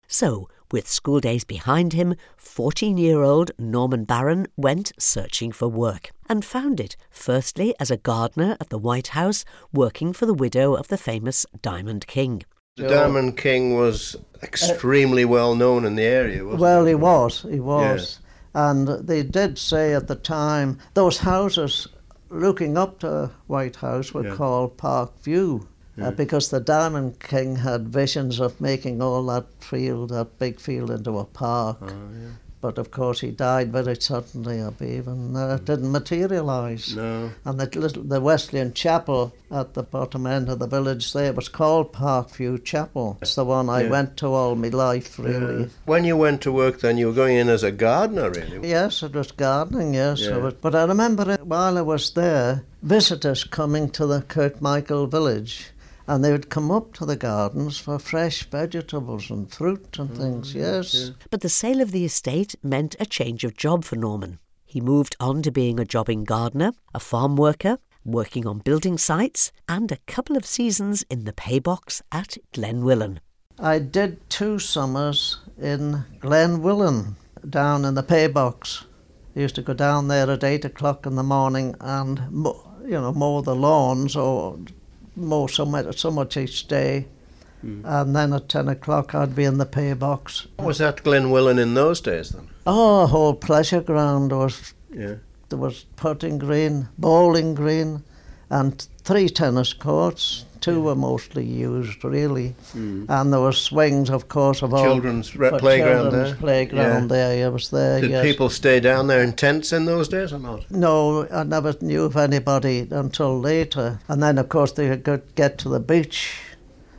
So, 0.07 0.49
with 0.71 0.89
school 0.89 1.19
days 1.19 1.43
behind 1.43 1.93
him, 1.93 2.15
14 2.37 2.97
year 2.97 3.21
old 3.21 3.51
Norman 3.59 4.03
Barron 4.03 4.47
went 4.57 4.91
searching 4.97 5.51
for 5.51 5.67
work 5.67 6.09
and 6.31 6.45
found 6.45 6.79
it, 6.79 6.95
firstly 7.09 7.75
as 7.77 7.91
a 7.91 7.97
gardener 7.97 8.55
at 8.61 8.69
the 8.69 8.77
White 8.77 9.09
House, 9.09 9.43
working 9.73 10.13
for 10.13 10.25
the 10.25 10.33
widow 10.33 10.75
of 10.75 10.87
the 10.87 10.97
famous 10.97 11.45
Diamond 11.61 12.07
King. 12.07 12.43
The 12.77 12.87
Diamond 12.87 13.35
King 13.35 13.75
was 13.75 14.15
extremely 14.41 15.25
well 15.25 15.55
known 15.55 15.83
in 15.83 15.95
the 15.95 16.03
area, 16.03 16.45
wasn't 16.45 16.61
Well, 16.61 16.85
he? 16.85 16.91
he 16.91 16.95
was, 16.95 17.41
he 17.41 17.59
was. 17.59 17.99
Yes. 18.01 18.19
And 18.53 18.87
they 18.87 19.23
did 19.23 19.57
say 19.57 19.93
at 19.93 20.07
the 20.07 20.15
time, 20.15 20.79
those 20.93 21.17
houses 21.17 21.89
looking 22.29 22.77
up 22.77 22.99
to 22.99 23.31
White 23.47 23.75
House 23.75 24.13
were 24.13 24.25
Yeah. 24.25 24.35
called 24.35 24.77
Park 24.77 25.11
View. 25.23 25.67
Uh, 26.01 26.09
because 26.09 26.49
the 26.49 26.61
Diamond 26.61 27.19
King 27.19 27.57
had 27.57 27.89
visions 27.89 28.39
of 28.39 28.59
making 28.61 29.01
all 29.01 29.23
that 29.27 29.45
field, 29.59 30.09
that 30.09 30.39
big 30.39 30.59
field, 30.59 30.89
into 30.89 31.19
a 31.19 31.25
park. 31.25 31.77
Oh, 31.81 31.87
yeah. 31.87 32.29
But 32.61 32.77
of 32.77 32.91
course, 32.91 33.21
he 33.21 33.31
died 33.31 33.71
very 33.71 33.95
suddenly, 33.99 34.61
I 34.61 34.69
believe, 34.69 35.07
and 35.07 35.35
uh, 35.35 35.55
it 35.55 35.65
didn't 35.65 35.91
materialise. 35.91 36.95
No. 36.95 37.31
And 37.43 37.59
the, 37.59 37.79
little, 37.79 38.03
the 38.03 38.21
Wesleyan 38.21 38.73
Chapel 38.73 39.33
at 39.49 39.73
the 39.73 39.81
bottom 39.81 40.27
end 40.27 40.47
of 40.47 40.59
the 40.59 40.67
village 40.67 41.11
there 41.11 41.33
was 41.33 41.49
called 41.49 41.91
Parkview 41.91 42.63
Chapel. 42.63 43.17
It's 43.21 43.33
the 43.33 43.45
one 43.45 43.67
I 43.67 43.81
Yeah. 43.83 43.89
went 43.89 44.17
to 44.17 44.27
all 44.27 44.55
my 44.55 44.69
life, 44.69 45.17
really. 45.17 45.63
Yeah. 45.63 45.69
When 45.85 46.05
you 46.05 46.15
went 46.15 46.41
to 46.41 46.51
work, 46.51 46.81
then 46.81 46.97
you 46.99 47.07
were 47.07 47.13
going 47.13 47.35
in 47.37 47.49
as 47.49 47.63
a 47.63 47.71
gardener, 47.71 48.29
really. 48.29 48.69
Yes, 48.69 49.01
it 49.01 49.13
was 49.13 49.31
gardening, 49.31 49.95
yes. 49.95 50.21
Yeah. 50.21 50.37
Was, 50.37 50.53
but 50.53 50.75
I 50.75 50.83
remember 50.83 51.31
it, 51.31 51.43
while 51.45 51.79
I 51.79 51.81
was 51.81 52.11
there, 52.11 52.63
visitors 52.83 53.43
coming 53.43 53.89
to 53.89 54.05
the 54.05 54.21
Kirkmichael 54.21 55.09
village. 55.09 55.71
And 56.11 56.25
they 56.25 56.33
would 56.33 56.49
come 56.49 56.71
up 56.71 56.91
to 56.95 57.05
the 57.05 57.15
gardens 57.15 57.77
for 57.77 57.97
fresh 57.97 58.43
vegetables 58.43 59.29
and 59.29 59.49
fruit 59.49 59.97
and 59.97 60.09
mm, 60.09 60.17
things, 60.17 60.53
yes. 60.53 61.11
But 61.29 61.39
the 61.39 61.47
sale 61.47 61.79
of 61.79 61.91
the 61.91 62.03
estate 62.03 62.53
meant 62.61 62.97
a 62.99 63.05
change 63.05 63.45
of 63.45 63.55
job 63.55 63.85
for 63.85 63.95
Norman. 63.95 64.39
He 64.65 64.81
moved 64.81 65.15
on 65.21 65.41
to 65.43 65.51
being 65.51 65.79
a 65.79 65.85
jobbing 65.85 66.25
gardener, 66.25 66.73
a 66.93 66.99
farm 66.99 67.37
worker, 67.37 67.77
working 68.03 68.45
on 68.45 68.59
building 68.59 68.97
sites, 68.97 69.53
and 69.69 69.89
a 69.89 69.99
couple 70.05 70.35
of 70.35 70.45
seasons 70.45 71.05
in 71.09 71.23
the 71.23 71.31
paybox 71.31 72.01
at 72.11 72.37
Glen 72.51 72.83
Wyllin. 72.83 73.21
I 73.57 73.79
did 73.79 74.29
two 74.29 74.59
summers 74.59 75.37
in 75.57 76.03
Glen 76.19 76.61
Wyllin, 76.61 77.15
down 77.49 77.85
in 77.85 77.93
the 77.95 78.03
paybox. 78.03 78.83
I 79.33 79.39
used 79.39 79.55
to 79.55 79.61
go 79.61 79.73
down 79.73 80.09
there 80.09 80.29
at 80.29 80.43
eight 80.43 80.65
o'clock 80.65 81.05
in 81.05 81.15
the 81.15 81.23
morning 81.23 81.73
and, 81.79 82.19
you 82.83 82.99
know, 82.99 83.13
mow 83.13 83.39
the 83.39 83.55
lawns 83.55 84.17
or 84.17 84.59
mow 85.21 85.47
so 85.47 85.65
much, 85.65 85.99
so 85.99 86.11
much 86.11 86.37
each 86.37 86.67
day. 86.67 87.07
Hmm. 87.61 87.81
And 87.85 88.15
then 88.15 88.33
at 88.33 88.49
10 88.49 88.67
o'clock 88.69 89.13
I'd 89.15 89.35
be 89.35 89.43
in 89.43 89.57
the 89.57 89.65
paybox. 89.65 90.47
What 90.57 90.65
was 90.67 90.77
that 90.79 91.03
Glen 91.03 91.29
Wyllin 91.29 91.59
in 91.59 91.73
those 91.75 92.01
days 92.01 92.29
then? 92.29 92.47
Oh, 92.65 93.03
a 93.03 93.07
whole 93.07 93.33
pleasure 93.35 93.81
ground. 93.81 94.31
There 94.31 94.37
was, 94.39 94.73
Yeah. 94.93 95.15
there 95.49 95.59
was 95.59 95.85
putting 95.95 96.37
green, 96.39 96.89
bowling 96.97 97.53
green, 97.55 98.03
and 98.49 98.85
three 99.03 99.29
tennis 99.29 99.73
courts. 99.73 100.45
Two 100.59 100.79
were 100.83 100.93
mostly 100.95 101.43
used, 101.43 102.03
really. 102.03 102.53
And 102.75 103.33
there 103.33 103.39
were 103.39 103.51
swings, 103.51 104.11
of 104.11 104.27
course, 104.27 104.61
of 104.61 104.75
all 104.75 104.83
Children's 104.83 105.35
re- 105.35 105.49
playground 105.57 106.11
children's 106.11 106.27
there. 106.29 106.35
playground 106.37 107.07
there. 107.09 107.45
I 107.47 107.49
was 107.49 107.71
there. 107.71 107.99
Did 108.01 108.11
yes. 108.11 108.23
people 108.23 108.47
stay 108.49 108.79
down 108.79 109.07
there 109.07 109.23
in 109.23 109.33
tents 109.33 109.73
in 109.73 109.85
those 109.85 110.07
days 110.07 110.31
or 110.31 110.37
not? 110.37 110.69
No, 110.69 111.27
I 111.31 111.41
never 111.43 111.73
knew 111.81 112.03
of 112.03 112.15
anybody 112.15 112.87
until 112.91 113.39
later. 113.39 113.99
And 114.07 114.21
then, 114.21 114.37
of 114.37 114.49
course, 114.49 114.73
they 114.73 114.95
could 114.97 115.23
get 115.33 115.57
to 115.59 115.69
the 115.69 115.79
beach 115.79 116.37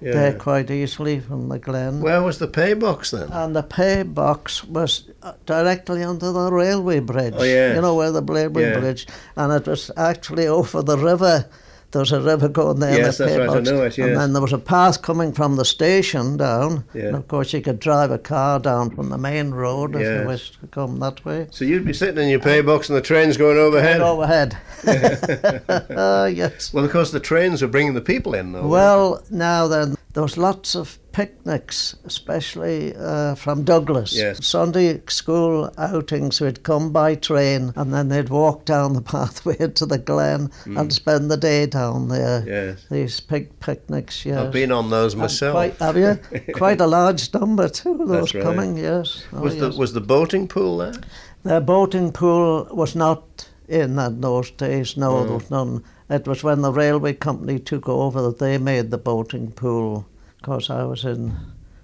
Yeah. 0.00 0.10
there 0.14 0.32
quite 0.34 0.68
easily 0.68 1.20
from 1.20 1.48
the 1.48 1.60
glen. 1.60 2.00
Where 2.00 2.20
was 2.20 2.40
the 2.40 2.48
pay 2.48 2.74
box 2.74 3.12
then? 3.12 3.28
and 3.30 3.54
the 3.54 3.62
pay 3.62 4.02
box 4.02 4.64
was 4.64 5.04
uh, 5.22 5.34
directly 5.46 6.02
under 6.02 6.32
the 6.32 6.50
railway 6.50 6.98
bridge. 6.98 7.34
Oh, 7.36 7.44
yes. 7.44 7.76
You 7.76 7.80
know 7.82 7.94
where 7.94 8.10
the 8.10 8.22
railway 8.22 8.70
Yeah. 8.72 8.80
bridge, 8.80 9.06
and 9.36 9.52
it 9.52 9.68
was 9.68 9.92
actually 9.96 10.48
over 10.48 10.82
the 10.82 10.98
river. 10.98 11.44
There 11.92 12.00
was 12.00 12.10
a 12.12 12.20
river 12.22 12.48
going 12.48 12.80
there. 12.80 12.96
Yes, 12.98 13.18
the 13.18 13.26
that's 13.26 13.36
right, 13.38 13.50
I 13.50 13.60
know 13.60 13.82
it, 13.82 13.98
yes. 13.98 14.08
And 14.08 14.16
then 14.16 14.32
there 14.32 14.40
was 14.40 14.54
a 14.54 14.58
path 14.58 15.02
coming 15.02 15.32
from 15.32 15.56
the 15.56 15.64
station 15.64 16.38
down. 16.38 16.84
Yeah. 16.94 17.04
And 17.08 17.16
of 17.16 17.28
course, 17.28 17.52
you 17.52 17.60
could 17.60 17.80
drive 17.80 18.10
a 18.10 18.18
car 18.18 18.58
down 18.58 18.90
from 18.96 19.10
the 19.10 19.18
main 19.18 19.50
road 19.50 19.94
if 19.94 20.00
Yes. 20.00 20.22
you 20.22 20.26
wished 20.26 20.60
to 20.60 20.66
come 20.68 20.98
that 21.00 21.22
way. 21.26 21.48
So 21.50 21.66
you'd 21.66 21.84
be 21.84 21.92
sitting 21.92 22.22
in 22.24 22.30
your 22.30 22.40
pay 22.40 22.62
box 22.62 22.88
and 22.88 22.96
the 22.96 23.02
train's 23.02 23.36
going 23.36 23.58
overhead. 23.58 23.92
Head 23.92 24.00
overhead. 24.00 24.56
Ah, 25.96 26.24
yes. 26.26 26.72
Well, 26.72 26.84
of 26.84 26.90
course, 26.90 27.10
the 27.10 27.20
trains 27.20 27.60
were 27.60 27.68
bringing 27.68 27.92
the 27.94 28.00
people 28.00 28.34
in, 28.34 28.52
though. 28.52 28.66
Well, 28.66 29.22
now 29.30 29.68
then, 29.68 29.94
there 30.12 30.22
was 30.22 30.36
lots 30.36 30.74
of 30.74 30.98
picnics, 31.12 31.96
especially 32.04 32.94
uh, 32.96 33.34
from 33.34 33.64
Douglas. 33.64 34.14
Yes. 34.14 34.46
Sunday 34.46 35.00
school 35.08 35.72
outings 35.78 36.40
would 36.40 36.62
come 36.62 36.92
by 36.92 37.14
train 37.14 37.72
and 37.76 37.94
then 37.94 38.08
they'd 38.08 38.28
walk 38.28 38.64
down 38.64 38.92
the 38.92 39.02
pathway 39.14 39.56
to 39.56 39.86
the 39.86 39.98
glen 39.98 40.50
and 40.66 40.92
spend 40.92 41.30
the 41.30 41.36
day 41.36 41.66
down 41.66 42.08
there. 42.08 42.44
Yes. 42.46 42.84
These 42.90 43.20
pig 43.20 43.58
picnics, 43.60 44.26
yes. 44.26 44.38
I've 44.38 44.52
been 44.52 44.72
on 44.72 44.90
those 44.90 45.16
myself. 45.16 45.54
Quite, 45.54 45.76
have 45.78 45.96
you? 45.96 46.18
quite 46.54 46.80
a 46.80 46.86
large 46.86 47.32
number 47.32 47.68
too, 47.68 48.04
those 48.06 48.34
right. 48.34 48.42
coming, 48.42 48.76
yes. 48.76 49.24
Oh, 49.32 49.40
was 49.40 49.56
the 49.56 49.70
was 49.70 49.92
the 49.92 50.00
boating 50.00 50.46
pool 50.46 50.78
there? 50.78 50.94
The 51.42 51.60
boating 51.60 52.12
pool 52.12 52.68
was 52.70 52.94
not 52.94 53.48
in 53.72 53.98
in 53.98 54.20
those 54.20 54.50
days. 54.50 54.96
No, 54.96 55.14
Mm. 55.14 55.26
there 55.26 55.34
was 55.34 55.50
none. 55.50 55.82
It 56.10 56.26
was 56.28 56.44
when 56.44 56.60
the 56.62 56.72
railway 56.72 57.14
company 57.14 57.58
took 57.58 57.88
over 57.88 58.20
that 58.22 58.38
they 58.38 58.58
made 58.58 58.90
the 58.90 58.98
boating 58.98 59.52
pool. 59.52 60.06
Of 60.36 60.42
course, 60.42 60.70
I 60.70 60.84
was 60.84 61.04
in 61.04 61.36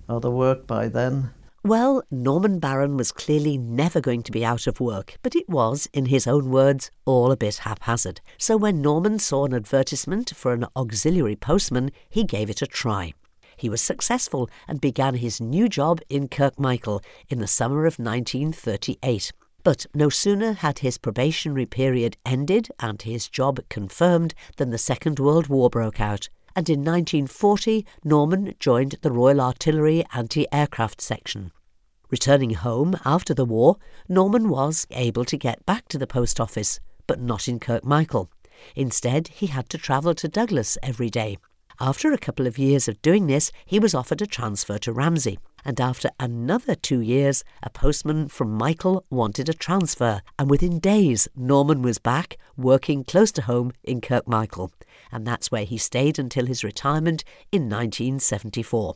other 0.09 0.31
work 0.31 0.67
by 0.67 0.89
then. 0.89 1.31
Well, 1.65 2.03
Norman 2.11 2.61
Barron 2.61 2.97
was 2.97 3.11
clearly 3.13 3.59
never 3.59 4.01
going 4.01 4.23
to 4.23 4.33
be 4.33 4.45
out 4.45 4.67
of 4.67 4.81
work, 4.81 5.17
but 5.23 5.35
it 5.35 5.49
was, 5.49 5.89
in 5.93 6.07
his 6.07 6.27
own 6.27 6.51
words, 6.51 6.91
all 7.05 7.33
a 7.33 7.37
bit 7.37 7.59
haphazard. 7.59 8.21
So 8.39 8.57
when 8.57 8.81
Norman 8.81 9.19
saw 9.19 9.45
an 9.45 9.55
advertisement 9.55 10.33
for 10.35 10.53
an 10.53 10.67
auxiliary 10.77 11.37
postman, 11.37 11.91
he 12.09 12.23
gave 12.25 12.49
it 12.49 12.63
a 12.63 12.67
try. 12.67 13.13
He 13.57 13.69
was 13.69 13.81
successful 13.81 14.49
and 14.69 14.81
began 14.81 15.17
his 15.17 15.41
new 15.41 15.69
job 15.69 16.01
in 16.09 16.29
Kirkmichael 16.29 17.03
in 17.29 17.41
the 17.41 17.49
summer 17.49 17.87
of 17.87 17.99
1938. 17.99 19.33
But 19.69 19.85
no 19.93 20.09
sooner 20.09 20.55
had 20.55 20.79
his 20.79 20.97
probationary 20.97 21.67
period 21.67 22.17
ended 22.25 22.71
and 22.81 23.03
his 23.03 23.29
job 23.29 23.61
confirmed 23.69 24.33
than 24.57 24.71
the 24.71 24.79
Second 24.79 25.19
World 25.19 25.49
War 25.49 25.69
broke 25.69 26.01
out. 26.01 26.31
And 26.57 26.71
in 26.71 26.79
1940, 26.79 27.85
Norman 28.03 28.55
joined 28.59 28.95
the 29.03 29.13
Royal 29.13 29.43
Artillery 29.43 30.07
Anti 30.15 30.47
Aircraft 30.51 31.03
Section. 31.03 31.53
Returning 32.09 32.55
home 32.55 32.97
after 33.05 33.35
the 33.35 33.45
war, 33.45 33.77
Norman 34.09 34.49
was 34.49 34.87
able 34.91 35.27
to 35.27 35.37
get 35.37 35.67
back 35.67 35.87
to 35.89 35.99
the 35.99 36.07
post 36.07 36.41
office, 36.41 36.81
but 37.07 37.21
not 37.21 37.47
in 37.47 37.61
Kirkmichael. 37.61 38.31
Instead, 38.75 39.29
he 39.29 39.49
had 39.49 39.69
to 39.69 39.77
travel 39.77 40.15
to 40.15 40.29
Douglas 40.29 40.79
every 40.83 41.11
day. 41.11 41.37
After 41.79 42.11
a 42.11 42.17
couple 42.17 42.47
of 42.47 42.57
years 42.57 42.89
of 42.89 43.03
doing 43.03 43.27
this, 43.27 43.53
he 43.67 43.79
was 43.79 43.95
offered 43.95 44.23
a 44.23 44.27
transfer 44.27 44.79
to 44.79 44.95
Ramsey. 44.95 45.39
And 45.65 45.81
after 45.81 46.11
another 46.19 46.75
two 46.75 47.01
years, 47.01 47.45
a 47.63 47.71
postman 47.71 48.29
from 48.29 48.53
Michael 48.53 49.05
wanted 49.11 49.49
a 49.49 49.55
transfer. 49.55 50.23
And 50.39 50.49
within 50.49 50.79
days, 50.79 51.29
Norman 51.37 51.83
was 51.83 51.99
back, 51.99 52.39
working 52.57 53.05
close 53.05 53.33
to 53.33 53.43
home 53.43 53.73
in 53.85 54.01
Kirkmichael. 54.01 54.71
And 55.13 55.27
that's 55.27 55.51
where 55.51 55.65
he 55.65 55.79
stayed 55.79 56.19
until 56.19 56.47
his 56.47 56.65
retirement 56.65 57.25
in 57.53 57.63
1974. 57.63 58.95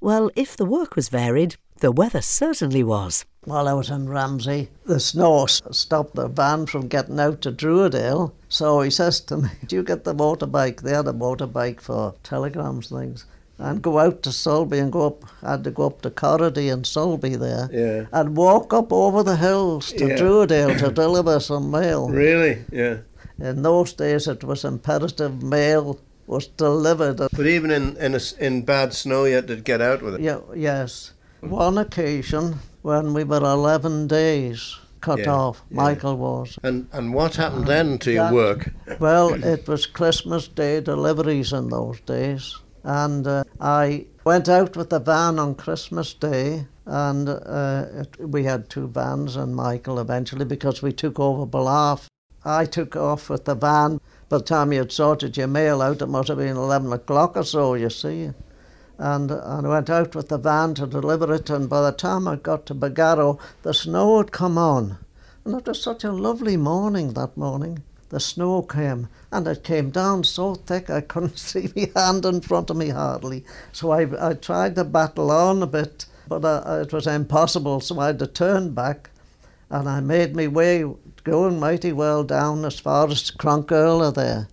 Well, 0.00 0.30
if 0.36 0.56
the 0.56 0.64
work 0.64 0.94
was 0.94 1.08
varied, 1.08 1.56
the 1.80 1.90
weather 1.90 2.20
certainly 2.20 2.84
was. 2.84 3.24
While 3.44 3.66
I 3.66 3.72
was 3.72 3.90
in 3.90 4.08
Ramsey, 4.08 4.68
the 4.84 5.00
snow 5.00 5.46
stopped 5.46 6.14
the 6.14 6.28
van 6.28 6.66
from 6.66 6.86
getting 6.86 7.18
out 7.18 7.40
to 7.42 7.52
Druidale. 7.52 8.32
So 8.48 8.80
he 8.80 8.90
says 8.90 9.20
to 9.22 9.38
me, 9.38 9.48
Do 9.66 9.76
you 9.76 9.82
get 9.82 10.04
the 10.04 10.14
motorbike? 10.14 10.82
They 10.82 10.92
had 10.92 11.08
a 11.08 11.12
motorbike 11.12 11.80
for 11.80 12.14
telegrams 12.22 12.90
things. 12.90 13.26
And 13.58 13.82
go 13.82 13.98
out 13.98 14.22
to 14.22 14.30
Sulby 14.30 14.80
and 14.80 14.92
go 14.92 15.06
up. 15.08 15.24
Had 15.40 15.64
to 15.64 15.70
go 15.72 15.86
up 15.86 16.02
to 16.02 16.10
Corrady 16.10 16.72
and 16.72 16.84
Sulby 16.84 17.36
there. 17.38 17.68
Yeah. 17.72 18.06
And 18.12 18.36
walk 18.36 18.72
up 18.72 18.92
over 18.92 19.22
the 19.24 19.36
hills 19.36 19.92
to 19.92 20.06
Yeah. 20.08 20.16
Druidale 20.16 20.78
to 20.78 20.90
deliver 21.02 21.40
some 21.40 21.70
mail. 21.70 22.08
Really? 22.08 22.64
Yeah. 22.70 22.98
In 23.40 23.62
those 23.62 23.92
days, 23.92 24.28
it 24.28 24.44
was 24.44 24.64
imperative 24.64 25.42
mail 25.42 25.98
was 26.28 26.46
delivered. 26.46 27.16
But 27.16 27.46
even 27.46 27.70
in 27.70 27.96
in, 27.96 28.14
a 28.14 28.20
in 28.38 28.62
bad 28.62 28.92
snow, 28.94 29.24
you 29.24 29.34
had 29.34 29.48
to 29.48 29.56
get 29.56 29.80
out 29.80 30.02
with 30.02 30.14
it. 30.14 30.20
Yeah, 30.20 30.40
yes. 30.54 31.12
One 31.40 31.78
occasion 31.78 32.56
when 32.82 33.14
we 33.14 33.24
were 33.24 33.38
11 33.38 34.06
days 34.08 34.76
cut 35.00 35.20
Yeah, 35.20 35.32
off, 35.32 35.62
yeah. 35.70 35.76
Michael 35.76 36.16
was. 36.16 36.58
And 36.62 36.86
and 36.92 37.14
what 37.14 37.36
happened 37.36 37.66
then 37.66 37.98
to 37.98 38.10
your 38.12 38.32
work? 38.32 38.70
Well, 39.00 39.34
it 39.44 39.66
was 39.68 39.86
Christmas 39.86 40.48
Day 40.48 40.80
deliveries 40.80 41.52
in 41.52 41.68
those 41.70 42.00
days. 42.00 42.56
And 42.84 43.26
uh, 43.26 43.44
I 43.60 44.06
went 44.24 44.48
out 44.48 44.76
with 44.76 44.90
the 44.90 45.00
van 45.00 45.38
on 45.38 45.54
Christmas 45.54 46.14
Day, 46.14 46.66
and 46.86 47.28
uh, 47.28 47.84
it, 47.92 48.28
we 48.28 48.44
had 48.44 48.68
two 48.68 48.88
vans 48.88 49.36
and 49.36 49.54
Michael 49.54 49.98
eventually 49.98 50.44
because 50.44 50.82
we 50.82 50.92
took 50.92 51.18
over 51.18 51.46
Ballaugh. 51.46 52.06
I 52.44 52.64
took 52.64 52.96
off 52.96 53.28
with 53.28 53.44
the 53.44 53.54
van. 53.54 54.00
By 54.28 54.38
the 54.38 54.44
time 54.44 54.72
you 54.72 54.78
had 54.78 54.92
sorted 54.92 55.36
your 55.36 55.48
mail 55.48 55.82
out, 55.82 56.02
it 56.02 56.06
must 56.06 56.28
have 56.28 56.38
been 56.38 56.56
11 56.56 56.92
o'clock 56.92 57.36
or 57.36 57.42
so, 57.42 57.74
you 57.74 57.90
see. 57.90 58.30
And, 58.98 59.30
and 59.30 59.66
I 59.66 59.68
went 59.68 59.90
out 59.90 60.14
with 60.14 60.28
the 60.28 60.38
van 60.38 60.74
to 60.74 60.86
deliver 60.86 61.32
it, 61.32 61.50
and 61.50 61.68
by 61.68 61.82
the 61.82 61.92
time 61.92 62.26
I 62.26 62.36
got 62.36 62.66
to 62.66 62.74
Bagarrow, 62.74 63.38
the 63.62 63.74
snow 63.74 64.18
had 64.18 64.32
come 64.32 64.58
on. 64.58 64.98
And 65.44 65.54
it 65.54 65.66
was 65.66 65.82
such 65.82 66.04
a 66.04 66.12
lovely 66.12 66.56
morning 66.56 67.14
that 67.14 67.36
morning. 67.36 67.82
The 68.10 68.20
snow 68.20 68.62
came, 68.62 69.08
and 69.30 69.46
it 69.46 69.62
came 69.64 69.90
down 69.90 70.24
so 70.24 70.54
thick 70.54 70.88
I 70.88 71.00
couldn't 71.02 71.38
see 71.50 71.70
my 71.76 71.90
hand 71.94 72.24
in 72.24 72.40
front 72.40 72.70
of 72.70 72.76
me 72.76 72.88
hardly. 72.88 73.44
So 73.72 73.90
I, 73.90 74.30
I 74.30 74.34
tried 74.34 74.76
to 74.76 74.84
battle 74.84 75.30
on 75.30 75.62
a 75.62 75.66
bit, 75.66 76.06
but 76.26 76.44
uh, 76.44 76.80
it 76.86 76.92
was 76.92 77.06
impossible, 77.06 77.80
so 77.80 77.98
I 78.00 78.06
had 78.08 78.18
to 78.20 78.26
turn 78.26 78.72
back. 78.74 79.10
And 79.70 79.86
I 79.88 80.00
made 80.00 80.34
my 80.34 80.46
way 80.46 80.84
going 81.24 81.60
mighty 81.60 81.92
well 81.92 82.24
down 82.24 82.64
as 82.64 82.80
far 82.80 83.08
as 83.08 83.30
Cronkerla 83.30 84.14
there. 84.14 84.48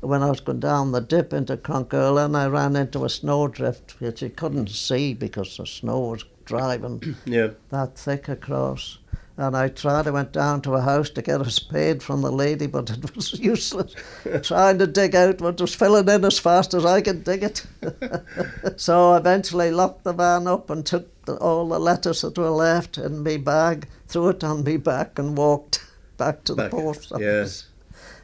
When 0.00 0.22
I 0.22 0.28
was 0.28 0.40
going 0.40 0.60
down 0.60 0.92
the 0.92 1.00
dip 1.00 1.32
into 1.32 1.56
Cronkerla, 1.56 2.26
and 2.26 2.36
I 2.36 2.46
ran 2.46 2.76
into 2.76 3.04
a 3.04 3.08
snowdrift, 3.08 3.98
which 4.00 4.20
you 4.22 4.28
couldn't 4.28 4.68
see 4.68 5.14
because 5.14 5.56
the 5.56 5.66
snow 5.66 6.00
was 6.00 6.24
driving 6.44 7.16
Yeah. 7.24 7.48
that 7.70 7.96
thick 7.98 8.28
across. 8.28 8.98
And 9.38 9.56
I 9.56 9.68
tried, 9.68 10.08
I 10.08 10.10
went 10.10 10.32
down 10.32 10.62
to 10.62 10.74
a 10.74 10.80
house 10.80 11.10
to 11.10 11.22
get 11.22 11.40
a 11.40 11.48
spade 11.48 12.02
from 12.02 12.22
the 12.22 12.32
lady, 12.32 12.66
but 12.66 12.90
it 12.90 13.14
was 13.14 13.32
useless. 13.38 13.94
Trying 14.42 14.78
to 14.78 14.86
dig 14.88 15.14
out 15.14 15.40
what 15.40 15.60
was 15.60 15.76
filling 15.76 16.08
in 16.08 16.24
as 16.24 16.40
fast 16.40 16.74
as 16.74 16.84
I 16.84 17.00
could 17.00 17.22
dig 17.22 17.44
it. 17.44 17.64
so 18.76 19.12
I 19.12 19.18
eventually 19.18 19.70
locked 19.70 20.02
the 20.02 20.12
van 20.12 20.48
up 20.48 20.70
and 20.70 20.84
took 20.84 21.24
the, 21.24 21.36
all 21.36 21.68
the 21.68 21.78
letters 21.78 22.22
that 22.22 22.36
were 22.36 22.50
left 22.50 22.98
in 22.98 23.22
my 23.22 23.36
bag, 23.36 23.86
threw 24.08 24.30
it 24.30 24.42
on 24.42 24.64
my 24.64 24.76
back, 24.76 25.20
and 25.20 25.38
walked 25.38 25.84
back 26.16 26.42
to 26.44 26.56
Back. 26.56 26.72
the 26.72 26.76
post 26.76 27.12
office. 27.12 27.22
Yes. 27.22 27.66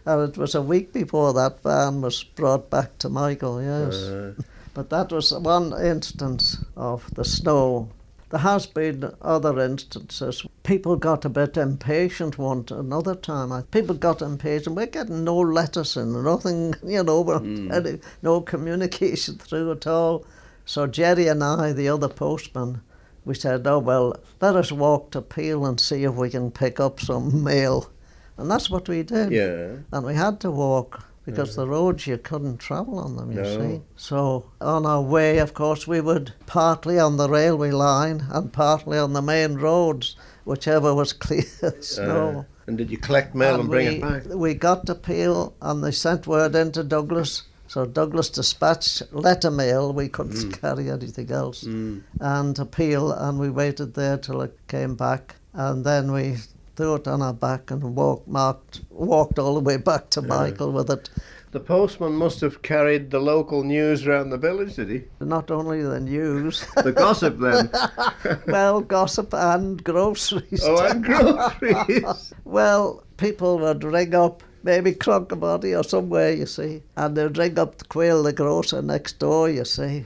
And 0.06 0.28
it 0.28 0.36
was 0.36 0.56
a 0.56 0.62
week 0.62 0.92
before 0.92 1.32
that 1.34 1.62
van 1.62 2.00
was 2.00 2.24
brought 2.24 2.70
back 2.70 2.98
to 2.98 3.08
Michael, 3.08 3.62
yes. 3.62 3.94
Uh, 3.94 4.34
But 4.74 4.90
that 4.90 5.12
was 5.12 5.32
one 5.32 5.72
instance 5.80 6.58
of 6.76 7.08
the 7.14 7.24
snow. 7.24 7.88
There 8.30 8.40
has 8.40 8.66
been 8.66 9.14
other 9.22 9.60
instances. 9.60 10.44
People 10.64 10.96
got 10.96 11.26
a 11.26 11.28
bit 11.28 11.58
impatient 11.58 12.38
one 12.38 12.64
another 12.70 13.14
time. 13.14 13.62
People 13.64 13.94
got 13.94 14.22
impatient. 14.22 14.74
We're 14.74 14.86
getting 14.86 15.22
no 15.22 15.36
letters 15.36 15.94
in, 15.94 16.24
nothing, 16.24 16.74
you 16.82 17.04
know, 17.04 17.20
we're 17.20 17.38
hmm. 17.38 17.70
any- 17.70 18.00
no 18.22 18.40
communication 18.40 19.36
through 19.38 19.70
at 19.72 19.86
all. 19.86 20.24
So 20.64 20.86
Jerry 20.86 21.28
and 21.28 21.44
I, 21.44 21.72
the 21.72 21.90
other 21.90 22.08
postman, 22.08 22.80
we 23.26 23.34
said, 23.34 23.66
oh, 23.66 23.78
well, 23.78 24.16
let 24.40 24.56
us 24.56 24.72
walk 24.72 25.10
to 25.10 25.20
Peel 25.20 25.66
and 25.66 25.78
see 25.78 26.04
if 26.04 26.14
we 26.14 26.30
can 26.30 26.50
pick 26.50 26.80
up 26.80 26.98
some 26.98 27.44
mail. 27.44 27.90
And 28.38 28.50
that's 28.50 28.70
what 28.70 28.88
we 28.88 29.02
did. 29.02 29.32
yeah. 29.32 29.76
And 29.92 30.06
we 30.06 30.14
had 30.14 30.40
to 30.40 30.50
walk 30.50 31.04
because 31.26 31.56
the 31.56 31.66
roads 31.66 32.06
you 32.06 32.18
couldn't 32.18 32.58
travel 32.58 32.98
on 32.98 33.16
them, 33.16 33.32
you 33.32 33.42
No. 33.42 33.58
see. 33.58 33.82
So 33.96 34.46
on 34.60 34.84
our 34.86 35.00
way, 35.02 35.38
of 35.38 35.54
course, 35.54 35.86
we 35.86 36.00
would 36.00 36.32
partly 36.46 36.98
on 36.98 37.16
the 37.16 37.28
railway 37.28 37.70
line 37.70 38.26
and 38.30 38.52
partly 38.52 38.98
on 38.98 39.12
the 39.12 39.22
main 39.22 39.54
roads, 39.54 40.16
whichever 40.44 40.94
was 40.94 41.12
clear 41.12 41.42
snow. 41.80 42.40
Uh, 42.40 42.44
and 42.66 42.78
did 42.78 42.90
you 42.90 42.98
collect 42.98 43.34
mail 43.34 43.60
and, 43.60 43.68
bring 43.68 43.86
we, 43.88 43.94
it 43.96 44.00
back? 44.00 44.22
We 44.26 44.54
got 44.54 44.86
to 44.86 44.94
Peel 44.94 45.54
and 45.60 45.82
they 45.84 45.90
sent 45.90 46.26
word 46.26 46.54
into 46.54 46.82
Douglas. 46.82 47.42
So 47.66 47.84
Douglas 47.86 48.28
dispatched 48.30 49.02
letter 49.12 49.50
mail. 49.50 49.92
We 49.92 50.08
couldn't 50.08 50.34
Mm. 50.36 50.60
carry 50.60 50.90
anything 50.90 51.30
else. 51.30 51.62
And 51.62 52.56
to 52.56 52.64
Peel, 52.64 53.10
and 53.12 53.38
we 53.38 53.50
waited 53.50 53.94
there 53.94 54.16
till 54.18 54.42
it 54.42 54.56
came 54.68 54.94
back. 54.94 55.36
And 55.54 55.84
then 55.84 56.12
we 56.12 56.36
threw 56.76 56.94
it 56.96 57.08
on 57.08 57.22
our 57.22 57.32
back 57.32 57.70
and 57.70 57.82
walked, 57.96 58.28
marked, 58.28 58.80
walked 58.90 59.38
all 59.38 59.54
the 59.54 59.60
way 59.60 59.76
back 59.76 60.10
to 60.10 60.22
Michael 60.22 60.72
with 60.72 60.90
it. 60.90 61.08
The 61.54 61.60
postman 61.60 62.14
must 62.14 62.40
have 62.40 62.62
carried 62.62 63.12
the 63.12 63.20
local 63.20 63.62
news 63.62 64.08
around 64.08 64.30
the 64.30 64.36
village, 64.36 64.74
did 64.74 64.90
he? 64.90 65.04
Not 65.24 65.52
only 65.52 65.84
the 65.84 66.00
news, 66.00 66.66
The 66.82 66.90
gossip 66.90 67.38
then. 67.38 67.70
well, 68.48 68.80
gossip 68.80 69.32
and 69.32 69.82
groceries. 69.84 70.62
oh, 70.64 70.84
and 70.84 71.04
groceries. 71.04 72.34
Well, 72.44 73.04
people 73.18 73.60
would 73.60 73.84
ring 73.84 74.16
up, 74.16 74.42
maybe 74.64 74.94
Cronk-y-Voddy 74.94 75.76
or 75.76 75.84
somewhere, 75.84 76.32
you 76.32 76.46
see, 76.46 76.82
and 76.96 77.16
they'd 77.16 77.38
ring 77.38 77.56
up 77.56 77.78
the 77.78 77.84
Quail, 77.84 78.24
the 78.24 78.32
grocer 78.32 78.82
next 78.82 79.20
door, 79.20 79.48
you 79.48 79.64
see. 79.64 80.04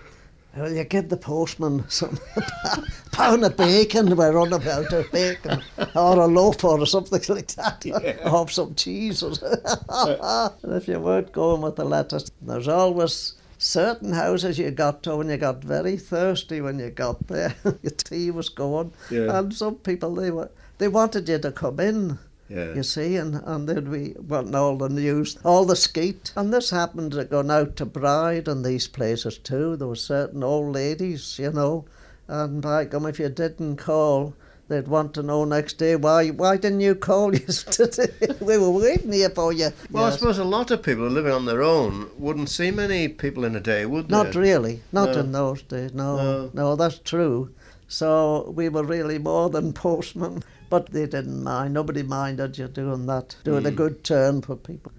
Well, 0.59 0.73
you 0.73 0.85
give 0.85 1.09
the 1.09 1.17
postman 1.17 1.85
some 1.89 2.19
pound 3.13 3.45
of 3.45 3.57
bacon, 3.57 4.17
we're 4.17 4.39
on 4.39 4.53
about 4.53 4.93
of 4.93 5.11
bacon, 5.13 5.63
or 5.95 6.19
a 6.21 6.27
loaf 6.27 6.65
or 6.65 6.85
something 6.87 7.21
like 7.29 7.47
that, 7.55 8.21
or 8.25 8.49
some 8.49 8.75
cheese. 8.75 9.23
Or 9.23 9.31
and 10.65 10.73
if 10.75 10.89
you 10.89 10.99
weren't 10.99 11.33
going 11.33 11.63
with 11.63 11.77
the 11.77 11.85
letters, 11.85 12.31
there's 12.43 12.69
always 12.69 13.35
certain 13.59 14.13
houses 14.13 14.59
you 14.59 14.71
got 14.71 15.03
to 15.05 15.17
when 15.17 15.29
you 15.29 15.37
got 15.37 15.63
very 15.63 15.97
thirsty 15.97 16.61
when 16.61 16.79
you 16.79 16.91
got 16.91 17.27
there. 17.29 17.55
Your 17.65 17.93
tea 17.97 18.31
was 18.31 18.49
going, 18.49 18.93
Yeah. 19.11 19.39
and 19.39 19.55
some 19.55 19.77
people 19.77 20.15
they 20.15 20.31
were 20.31 20.51
they 20.79 20.89
wanted 20.89 21.29
you 21.29 21.39
to 21.39 21.53
come 21.53 21.81
in. 21.81 22.19
Yeah. 22.49 22.75
You 22.75 22.83
see, 22.83 23.17
and, 23.17 23.43
and 23.45 23.69
then 23.69 23.91
we 23.91 24.15
wanting 24.19 24.55
all 24.55 24.77
the 24.77 24.89
news, 24.89 25.37
all 25.45 25.65
the 25.67 25.77
skeet. 25.77 26.33
And 26.37 26.53
this 26.53 26.71
happened 26.71 27.13
to 27.13 27.25
going 27.25 27.51
out 27.51 27.77
to 27.77 27.85
Bride 27.87 28.49
and 28.49 28.65
these 28.65 28.89
places 28.89 29.37
too. 29.39 29.77
There 29.77 29.89
were 29.89 29.97
certain 29.97 30.43
old 30.43 30.75
ladies, 30.75 31.39
you 31.39 31.53
know, 31.53 31.85
and 32.27 32.63
by 32.63 32.87
gum, 32.87 33.07
if 33.07 33.19
you 33.19 33.29
didn't 33.29 33.77
call, 33.77 34.35
they'd 34.69 34.89
want 34.89 35.15
to 35.15 35.23
know 35.23 35.45
next 35.45 35.75
day 35.79 35.97
why 35.97 36.29
why 36.29 36.57
didn't 36.57 36.81
you 36.81 36.95
call 36.95 37.35
yesterday? 37.47 38.09
we 38.41 38.57
were 38.59 38.71
waiting 38.71 39.13
here 39.13 39.31
for 39.31 39.53
you. 39.53 39.69
Well, 39.91 40.05
I 40.05 40.11
suppose 40.11 40.39
a 40.39 40.45
lot 40.45 40.71
of 40.71 40.83
people 40.83 41.07
living 41.07 41.33
on 41.33 41.45
their 41.47 41.63
own 41.63 42.11
wouldn't 42.19 42.49
see 42.51 42.71
many 42.71 43.09
people 43.09 43.45
in 43.45 43.57
a 43.57 43.61
day, 43.61 43.85
would 43.87 44.09
they? 44.09 44.13
Not 44.17 44.35
really, 44.35 44.83
not 44.93 45.15
No. 45.15 45.21
in 45.21 45.33
those 45.33 45.63
days. 45.63 45.93
No, 45.93 46.17
No. 46.17 46.51
no, 46.55 46.77
that's 46.77 46.99
true. 46.99 47.51
So 47.89 48.53
we 48.55 48.69
were 48.69 48.85
really 48.85 49.19
more 49.19 49.49
than 49.49 49.73
postmen, 49.73 50.43
but 50.69 50.91
they 50.93 51.07
didn't 51.07 51.43
mind. 51.43 51.75
Nobody 51.75 52.03
minded 52.03 52.59
you 52.59 52.69
doing 52.69 53.07
that, 53.07 53.37
doing 53.45 53.67
a 53.67 53.71
hmm. 53.71 53.77
good 53.77 54.05
turn 54.05 54.43
for 54.43 54.57
people. 54.57 54.93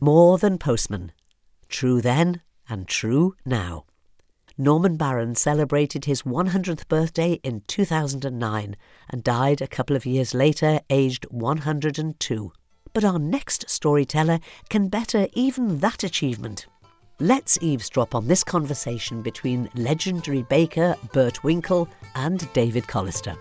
More 0.00 0.38
than 0.38 0.58
postman. 0.58 1.12
True 1.68 2.00
then 2.00 2.40
and 2.68 2.88
true 2.88 3.34
now. 3.44 3.84
Norman 4.58 4.96
Barron 4.96 5.34
celebrated 5.34 6.04
his 6.04 6.22
100th 6.22 6.86
birthday 6.88 7.40
in 7.42 7.62
2009 7.66 8.76
and 9.08 9.24
died 9.24 9.62
a 9.62 9.66
couple 9.66 9.96
of 9.96 10.04
years 10.04 10.34
later, 10.34 10.80
aged 10.90 11.24
102. 11.30 12.52
But 12.92 13.04
our 13.04 13.18
next 13.18 13.70
storyteller 13.70 14.38
can 14.68 14.88
better 14.88 15.26
even 15.32 15.78
that 15.78 16.04
achievement. 16.04 16.66
Let's 17.18 17.58
eavesdrop 17.62 18.14
on 18.14 18.26
this 18.26 18.44
conversation 18.44 19.22
between 19.22 19.70
legendary 19.74 20.42
baker 20.42 20.96
Bert 21.12 21.42
Winkle 21.44 21.88
and 22.14 22.52
David 22.52 22.84
Collister. 22.84 23.36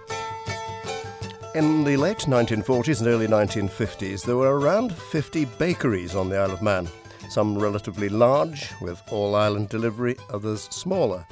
In 1.54 1.84
the 1.84 1.98
late 1.98 2.20
1940s 2.20 3.00
and 3.00 3.10
early 3.10 3.28
1950s, 3.28 4.24
there 4.24 4.38
were 4.38 4.58
around 4.58 4.96
50 4.96 5.44
bakeries 5.60 6.16
on 6.16 6.30
the 6.30 6.38
Isle 6.38 6.52
of 6.52 6.62
Man, 6.62 6.88
some 7.30 7.60
relatively 7.60 8.08
large, 8.08 8.72
with 8.80 9.02
all 9.12 9.36
island 9.36 9.68
delivery, 9.68 10.16
others 10.30 10.70
smaller, 10.72 11.28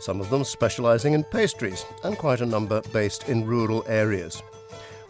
some 0.00 0.20
of 0.20 0.28
them 0.28 0.42
specialising 0.42 1.12
in 1.12 1.22
pastries, 1.22 1.86
and 2.02 2.18
quite 2.18 2.40
a 2.40 2.46
number 2.46 2.82
based 2.92 3.28
in 3.28 3.46
rural 3.46 3.84
areas. 3.86 4.40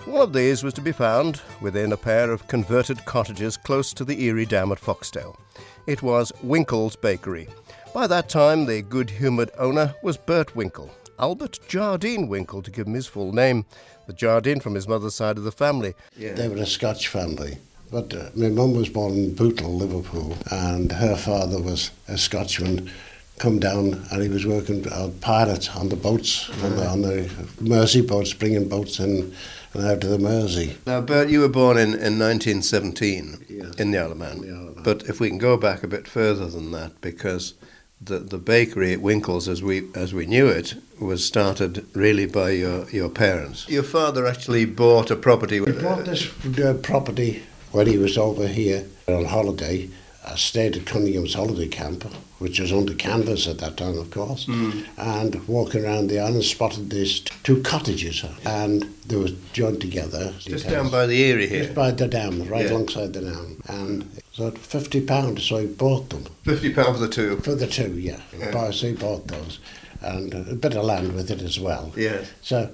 One 0.05 0.21
of 0.21 0.35
these 0.35 0.63
was 0.63 0.75
to 0.75 0.83
be 0.83 0.93
found 0.93 1.41
within 1.63 1.93
a 1.93 1.97
pair 1.97 2.31
of 2.31 2.47
converted 2.47 3.03
cottages 3.07 3.57
close 3.57 3.95
to 3.95 4.05
the 4.05 4.29
Eairy 4.29 4.47
Dam 4.47 4.73
at 4.73 4.79
Foxdale. 4.79 5.39
It 5.87 6.03
was 6.03 6.33
Winkle's 6.43 6.97
Bakery. 6.97 7.49
By 7.95 8.07
that 8.09 8.29
time, 8.29 8.67
the 8.67 8.83
good 8.83 9.09
humoured 9.09 9.53
owner 9.57 9.95
was 10.03 10.19
Bert 10.19 10.55
Winkle, 10.55 10.91
Albert 11.21 11.59
Jardine 11.69 12.29
Winkle 12.29 12.63
to 12.63 12.71
give 12.71 12.87
him 12.87 12.95
his 12.95 13.07
full 13.07 13.33
name, 13.33 13.67
the 14.07 14.13
Jardine 14.13 14.61
from 14.61 14.75
his 14.75 14.89
mother's 14.89 15.15
side 15.15 15.37
of 15.39 15.45
the 15.45 15.53
family. 15.53 15.95
They 16.17 16.49
were 16.49 16.57
a 16.57 16.67
Scotch 16.67 17.09
family. 17.09 17.59
But 17.93 18.15
uh, 18.15 18.31
my 18.37 18.49
mum 18.49 18.75
was 18.75 18.89
born 18.89 19.13
in 19.15 19.35
Bootle, 19.35 19.75
Liverpool, 19.77 20.37
and 20.51 20.93
her 20.93 21.17
father 21.17 21.61
was 21.61 21.91
a 22.09 22.17
Scotchman. 22.17 22.91
Come 23.39 23.59
down, 23.59 24.07
and 24.13 24.23
he 24.23 24.29
was 24.29 24.47
working 24.47 24.87
on 24.93 25.13
pilot 25.21 25.75
on 25.77 25.89
the 25.89 25.97
boats, 25.97 26.49
on, 26.63 26.77
the, 26.77 26.87
on 26.87 27.03
the 27.03 27.31
Mersey 27.61 28.01
boats, 28.03 28.33
bringing 28.33 28.69
boats 28.69 29.01
in 29.01 29.35
and 29.75 29.85
out 29.85 30.05
of 30.05 30.11
the 30.11 30.19
Mersey. 30.19 30.77
Now, 30.87 31.01
Bert, 31.01 31.31
you 31.31 31.41
were 31.41 31.49
born 31.49 31.79
in, 31.79 31.89
in 31.95 32.19
1917 32.19 33.47
Yeah. 33.49 33.65
in 33.79 33.91
the 33.91 33.99
Isle 33.99 34.13
of 34.13 34.19
Man. 34.19 34.33
In 34.33 34.41
the 34.43 34.49
Isle 34.49 34.69
of 34.69 34.75
Man. 34.77 34.85
But 34.85 35.03
if 35.09 35.21
we 35.21 35.29
can 35.29 35.39
go 35.39 35.57
back 35.57 35.83
a 35.83 35.89
bit 35.89 36.07
further 36.07 36.47
than 36.47 36.71
that, 36.73 37.01
because 37.01 37.55
the, 38.01 38.19
the 38.19 38.39
bakery 38.39 38.93
at 38.93 39.01
Winkle's, 39.01 39.49
as 39.49 39.63
we 39.63 39.89
as 39.95 40.15
we 40.15 40.27
knew 40.27 40.49
it, 40.49 40.75
was 40.99 41.25
started 41.25 41.87
really 41.95 42.27
by 42.27 42.51
your, 42.51 42.89
your 42.91 43.09
parents. 43.09 43.69
Your 43.69 43.83
father 43.83 44.27
actually 44.27 44.65
bought 44.65 45.11
a 45.11 45.17
property. 45.17 45.59
He 45.59 45.73
bought 45.73 46.05
this 46.07 46.31
uh, 46.59 46.75
property 46.83 47.43
when 47.73 47.87
he 47.87 47.99
was 47.99 48.17
over 48.17 48.49
here 48.49 48.87
on 49.07 49.27
holiday. 49.27 49.91
I 50.27 50.37
stayed 50.37 50.77
at 50.77 50.87
Cunningham's 50.87 51.35
holiday 51.35 51.69
camp, 51.69 52.05
which 52.41 52.59
was 52.59 52.73
under 52.73 52.95
canvas 52.95 53.47
at 53.47 53.59
that 53.59 53.77
time, 53.77 53.99
of 53.99 54.11
course, 54.11 54.49
and 54.97 55.47
walking 55.47 55.85
around 55.85 56.09
the 56.09 56.19
island 56.19 56.43
spotted 56.43 56.89
these 56.91 57.21
two 57.43 57.63
cottages, 57.63 58.25
and 58.47 58.83
they 59.07 59.17
were 59.17 59.29
joined 59.53 59.81
together. 59.81 60.33
Just 60.39 60.69
down 60.69 60.91
by 60.91 61.07
the 61.07 61.21
Eairy 61.21 61.47
here. 61.49 61.65
Just 61.65 61.75
by 61.75 61.91
the 61.91 62.09
dam, 62.09 62.49
right 62.49 62.65
Yeah. 62.65 62.73
alongside 62.73 63.13
the 63.13 63.21
dam. 63.21 63.63
And 63.69 64.09
so 64.33 64.51
fifty 64.53 65.03
pounds, 65.03 65.45
so 65.45 65.59
he 65.59 65.67
bought 65.67 66.09
them 66.09 66.25
Fifty 66.45 66.73
pound 66.73 66.97
for 66.97 67.01
the 67.07 67.09
two. 67.13 67.37
for 67.43 67.55
the 67.55 67.67
two, 67.67 67.93
yeah. 67.99 68.21
Yeah. 68.39 68.71
So 68.71 68.87
he 68.89 68.95
bought 68.95 69.29
those, 69.29 69.59
and 70.01 70.33
a 70.33 70.55
bit 70.55 70.75
of 70.75 70.85
land 70.85 71.13
with 71.13 71.31
it 71.31 71.43
as 71.43 71.61
well. 71.61 71.93
Yes. 71.95 72.27
So, 72.41 72.71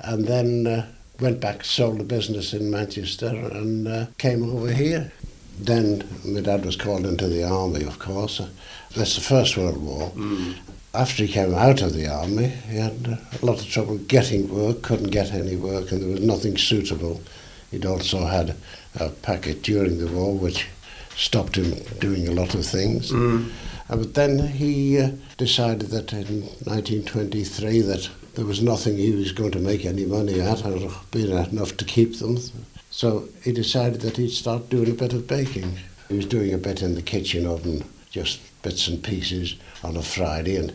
and 0.00 0.26
then 0.26 0.66
uh, 0.66 0.86
went 1.20 1.40
back, 1.40 1.62
sold 1.62 1.98
the 1.98 2.04
business 2.04 2.54
in 2.54 2.70
Manchester, 2.70 3.26
and 3.28 3.86
uh, 3.86 4.06
came 4.16 4.42
over 4.50 4.72
here. 4.72 5.12
Then 5.64 6.04
my 6.24 6.40
dad 6.40 6.64
was 6.64 6.76
called 6.76 7.06
into 7.06 7.28
the 7.28 7.44
army, 7.44 7.84
of 7.84 7.98
course. 7.98 8.40
That's 8.96 9.14
the 9.14 9.20
First 9.20 9.56
World 9.56 9.76
War. 9.82 10.12
After 10.92 11.24
he 11.24 11.32
came 11.32 11.54
out 11.54 11.82
of 11.82 11.94
the 11.94 12.08
army, 12.08 12.48
he 12.48 12.76
had 12.76 13.18
a 13.40 13.46
lot 13.46 13.60
of 13.60 13.66
trouble 13.68 13.98
getting 13.98 14.48
work, 14.52 14.82
couldn't 14.82 15.10
get 15.10 15.32
any 15.32 15.54
work, 15.56 15.92
and 15.92 16.02
there 16.02 16.10
was 16.10 16.20
nothing 16.20 16.56
suitable. 16.56 17.20
He'd 17.70 17.86
also 17.86 18.24
had 18.26 18.56
a 18.98 19.10
packet 19.10 19.62
during 19.62 19.98
the 19.98 20.08
war, 20.10 20.34
which 20.34 20.66
stopped 21.16 21.56
him 21.56 21.74
doing 22.00 22.26
a 22.26 22.32
lot 22.32 22.54
of 22.54 22.64
things. 22.66 23.12
Uh, 23.12 23.96
but 23.96 24.14
then 24.14 24.38
he 24.48 24.98
uh, 24.98 25.10
decided 25.36 25.88
that 25.90 26.12
in 26.12 26.42
1923 26.64 27.80
that 27.82 28.08
there 28.34 28.44
was 28.44 28.62
nothing 28.62 28.96
he 28.96 29.12
was 29.12 29.32
going 29.32 29.50
to 29.52 29.58
make 29.58 29.84
any 29.84 30.06
money 30.06 30.40
at, 30.40 30.64
or 30.64 30.90
be 31.10 31.30
enough 31.30 31.76
to 31.76 31.84
keep 31.84 32.18
them. 32.18 32.38
So 33.00 33.30
he 33.42 33.52
decided 33.52 34.02
that 34.02 34.18
he'd 34.18 34.28
start 34.28 34.68
doing 34.68 34.90
a 34.90 34.92
bit 34.92 35.14
of 35.14 35.26
baking. 35.26 35.78
He 36.10 36.16
was 36.16 36.26
doing 36.26 36.52
a 36.52 36.58
bit 36.58 36.82
in 36.82 36.96
the 36.96 37.00
kitchen 37.00 37.46
oven, 37.46 37.82
just 38.10 38.40
bits 38.62 38.88
and 38.88 39.02
pieces 39.02 39.56
on 39.82 39.96
a 39.96 40.02
Friday, 40.02 40.56
and 40.56 40.74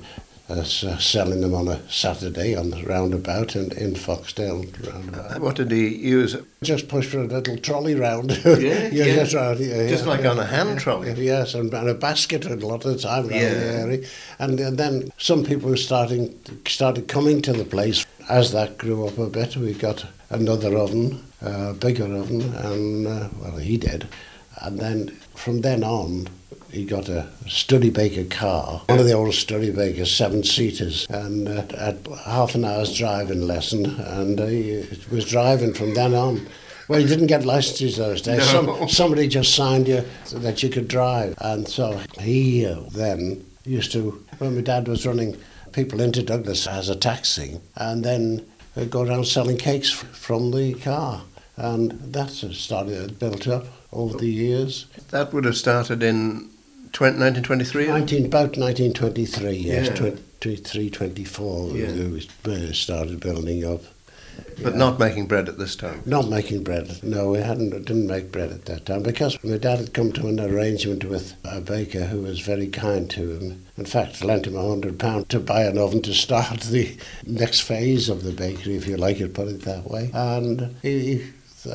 uh, 0.50 0.64
selling 0.64 1.42
them 1.42 1.54
on 1.54 1.68
a 1.68 1.88
Saturday 1.88 2.56
on 2.56 2.72
the 2.72 2.82
roundabout 2.82 3.56
in, 3.56 3.72
in 3.74 3.94
Foxdale 3.94 4.66
roundabout. 4.92 5.40
What 5.40 5.58
did 5.58 5.70
he 5.70 5.88
use? 5.88 6.36
Just 6.64 6.88
push 6.88 7.06
for 7.06 7.20
a 7.20 7.26
little 7.26 7.58
trolley 7.58 7.94
round. 7.94 8.32
Yeah, 8.44 8.58
yeah. 8.92 9.16
Just, 9.18 9.36
round, 9.36 9.60
yeah, 9.60 9.88
Just 9.88 10.06
yeah, 10.06 10.10
like 10.10 10.22
yeah. 10.22 10.32
on 10.32 10.40
a 10.40 10.46
hand 10.46 10.80
trolley. 10.80 11.14
Yes, 11.24 11.54
and, 11.54 11.72
and 11.72 11.90
a 11.90 11.94
basket 11.94 12.48
a 12.48 12.56
lot 12.56 12.86
of 12.86 12.94
the 12.94 12.98
time 12.98 13.30
Yeah. 13.30 13.54
the 13.54 13.72
area. 13.82 14.08
And, 14.40 14.60
uh, 14.60 14.72
then 14.72 15.12
some 15.20 15.44
people 15.44 15.70
were 15.70 15.78
starting 15.78 16.34
started 16.66 17.08
coming 17.08 17.44
to 17.44 17.54
the 17.54 17.66
place. 17.66 18.04
As 18.28 18.52
that 18.54 18.80
grew 18.80 19.06
up 19.06 19.20
a 19.20 19.28
bit, 19.28 19.56
we 19.56 19.76
got 19.76 20.08
another 20.39 20.78
oven, 20.78 21.24
a 21.41 21.74
bigger 21.74 22.06
oven, 22.06 22.41
and 22.56 23.08
uh, 23.08 23.30
well, 23.39 23.58
he 23.58 23.78
did. 23.78 24.08
And 24.62 24.80
then 24.80 25.10
from 25.36 25.62
then 25.62 25.84
on, 25.84 26.28
he 26.71 26.86
got 26.86 27.08
a 27.08 27.28
Studebaker 27.48 28.26
car, 28.26 28.82
one 28.88 29.00
of 29.00 29.06
the 29.06 29.13
old 29.13 29.34
Studebakers, 29.34 30.08
seven 30.08 30.43
seaters, 30.43 31.08
and 31.10 31.48
uh, 31.48 31.65
had 31.78 32.08
half 32.26 32.56
an 32.56 32.65
hour's 32.65 32.95
driving 32.95 33.41
lesson, 33.41 33.86
and 33.86 34.39
uh, 34.39 34.45
he 34.45 34.86
was 35.12 35.26
driving 35.26 35.74
from 35.74 35.93
then 35.93 36.13
on. 36.13 36.48
Well, 36.88 37.00
you 37.00 37.08
didn't 37.08 37.28
get 37.28 37.45
licenses 37.45 37.98
those 37.98 38.21
days. 38.21 38.39
No. 38.54 38.78
Some, 38.78 38.89
somebody 38.89 39.28
just 39.28 39.56
signed 39.56 39.88
you 39.88 40.04
so 40.26 40.38
that 40.39 40.62
you 40.62 40.69
could 40.69 40.88
drive, 40.88 41.36
and 41.39 41.67
so 41.67 42.00
he 42.19 42.65
uh, 42.65 42.82
then 42.91 43.45
used 43.65 43.91
to. 43.93 44.24
When 44.38 44.56
my 44.56 44.62
dad 44.62 44.88
was 44.88 45.06
running 45.06 45.38
people 45.71 46.02
into 46.02 46.24
Douglas 46.24 46.67
as 46.67 46.89
a 46.89 46.95
taxi, 46.95 47.60
and 47.76 48.04
then 48.04 48.45
uh, 48.76 48.86
go 48.86 49.04
around 49.04 49.26
selling 49.26 49.58
cakes 49.58 49.90
from 49.90 50.52
the 50.52 50.74
car, 50.76 51.24
and 51.58 51.92
that's 51.92 52.44
started 52.58 53.20
built 53.20 53.48
up 53.48 53.66
over 53.92 54.18
the 54.18 54.30
years. 54.30 54.86
That 55.12 55.34
would 55.34 55.46
have 55.46 55.58
started 55.58 56.04
in 56.04 56.50
20, 56.92 57.18
1923? 57.20 57.88
19, 57.88 58.26
about 58.26 58.58
1923, 58.58 59.52
yes, 59.58 59.88
Yeah. 59.88 60.12
23, 60.40 60.90
24, 60.90 61.78
Yeah. 61.78 61.92
we 62.08 62.28
uh, 62.46 62.72
started 62.74 63.20
building 63.20 63.66
up. 63.66 63.82
But 64.62 64.74
Yeah. 64.74 64.80
not 64.80 65.00
making 65.00 65.26
bread 65.28 65.50
at 65.50 65.58
this 65.58 65.76
time. 65.76 66.02
Not 66.06 66.30
making 66.30 66.63
bread. 66.63 67.00
No, 67.04 67.32
we 67.32 67.39
hadn't 67.39 67.71
didn't 67.71 68.08
make 68.08 68.32
bread 68.32 68.52
at 68.52 68.65
that 68.65 68.86
time 68.86 69.04
because 69.04 69.38
my 69.43 69.58
dad 69.58 69.80
had 69.80 69.93
come 69.93 70.12
to 70.13 70.28
an 70.28 70.39
arrangement 70.39 71.04
with 71.06 71.34
a 71.43 71.60
baker 71.62 72.06
who 72.06 72.21
was 72.21 72.39
very 72.39 72.67
kind 72.67 73.10
to 73.12 73.32
him. 73.32 73.65
In 73.78 73.86
fact, 73.86 74.24
lent 74.24 74.48
him 74.48 74.56
a 74.56 74.67
hundred 74.67 74.98
pound 74.98 75.28
to 75.30 75.39
buy 75.39 75.63
an 75.63 75.78
oven 75.78 76.02
to 76.04 76.13
start 76.13 76.62
the 76.62 76.95
next 77.26 77.62
phase 77.62 78.08
of 78.08 78.24
the 78.24 78.32
bakery, 78.32 78.76
if 78.76 78.88
you 78.88 78.95
like 78.98 79.19
it, 79.19 79.34
put 79.34 79.50
it 79.50 79.62
that 79.63 79.89
way. 79.91 80.10
And 80.13 80.76
he, 80.82 81.15
he 81.17 81.24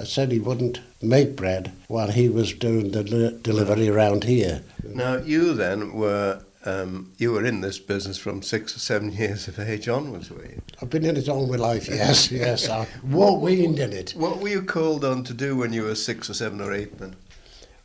said 0.05 0.33
he 0.33 0.39
wouldn't 0.39 0.81
make 1.03 1.37
bread 1.37 1.73
while 1.89 2.11
he 2.11 2.29
was 2.29 2.53
doing 2.55 2.93
the 2.93 3.03
delivery 3.43 3.89
around 3.89 4.25
here. 4.25 4.63
Now, 4.85 5.17
you 5.17 5.53
then 5.55 5.93
were. 5.93 6.41
Um, 6.65 7.13
you 7.17 7.33
were 7.33 7.45
in 7.45 7.63
this 7.63 7.79
business 7.79 8.19
from 8.19 8.43
six 8.43 8.77
or 8.77 8.81
seven 8.81 9.13
years 9.17 9.49
of 9.49 9.59
age 9.59 9.89
onwards, 9.89 10.31
were 10.31 10.45
you? 10.45 10.61
I've 10.81 10.91
been 10.91 11.05
in 11.05 11.17
it 11.17 11.29
all 11.29 11.47
my 11.47 11.57
life. 11.57 11.89
Yes, 11.89 12.31
yes. 12.31 12.69
I 12.69 12.87
was 13.03 13.41
weaned 13.41 13.79
in 13.79 13.93
it. 13.93 14.13
What 14.13 14.41
were 14.41 14.49
you 14.49 14.63
called 14.63 15.05
on 15.05 15.25
to 15.25 15.35
do 15.35 15.57
when 15.57 15.73
you 15.73 15.85
were 15.85 15.95
six 15.95 16.29
or 16.29 16.35
seven 16.35 16.61
or 16.61 16.73
eight 16.73 16.99
then? 16.99 17.17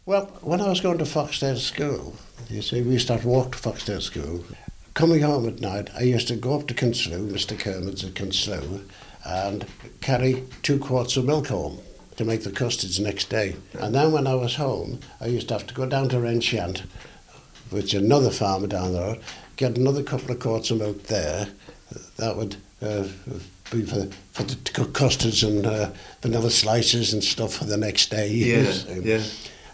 Well, 0.06 0.26
when 0.42 0.62
I 0.62 0.70
was 0.70 0.82
going 0.82 1.00
to 1.00 1.06
Foxdale 1.06 1.58
School, 1.58 2.16
you 2.50 2.62
see, 2.62 2.82
we 2.82 2.94
used 2.94 3.08
to 3.08 3.14
have 3.14 3.24
to 3.24 3.28
walk 3.28 3.54
to 3.54 3.58
Foxdale 3.58 4.02
School. 4.02 4.46
Coming 4.94 5.22
home 5.22 5.48
at 5.48 5.62
night, 5.62 5.90
I 5.96 6.04
used 6.04 6.28
to 6.28 6.36
go 6.36 6.60
up 6.60 6.68
to 6.68 6.74
Kinslew, 6.74 7.30
Mr. 7.32 7.58
Kermode's 7.58 8.04
at 8.04 8.14
Kinslew, 8.14 8.84
and 9.26 9.66
carry 10.02 10.44
two 10.62 10.78
quarts 10.80 11.18
of 11.18 11.26
milk 11.26 11.48
home 11.48 11.80
to 12.18 12.24
make 12.24 12.44
the 12.44 12.52
custards 12.52 13.00
next 13.00 13.30
day. 13.30 13.56
And 13.80 13.96
then 13.96 14.12
when 14.12 14.28
I 14.28 14.36
was 14.36 14.56
home, 14.56 15.00
I 15.20 15.26
used 15.26 15.48
to 15.48 15.56
have 15.56 15.68
to 15.68 15.74
go 15.74 15.86
down 15.86 16.10
to 16.10 16.20
Renshant, 16.20 16.84
which 17.70 17.94
another 17.94 18.30
farmer 18.30 18.68
down 18.68 18.94
the 18.94 19.00
road, 19.02 19.22
get 19.58 19.78
another 19.78 20.04
couple 20.04 20.32
of 20.32 20.40
quarts 20.40 20.72
of 20.72 20.80
milk 20.80 21.04
there. 21.04 21.48
That 22.18 22.36
would 22.38 22.56
uh, 22.82 23.08
be 23.72 23.84
for, 23.86 24.08
for 24.34 24.44
the 24.44 24.90
custards 24.94 25.44
and 25.44 25.66
uh, 25.66 25.92
vanilla 26.22 26.52
slices 26.52 27.14
and 27.14 27.24
stuff 27.24 27.54
for 27.56 27.66
the 27.66 27.78
next 27.78 28.10
day. 28.12 28.30
see. 28.72 29.00
yeah. 29.04 29.24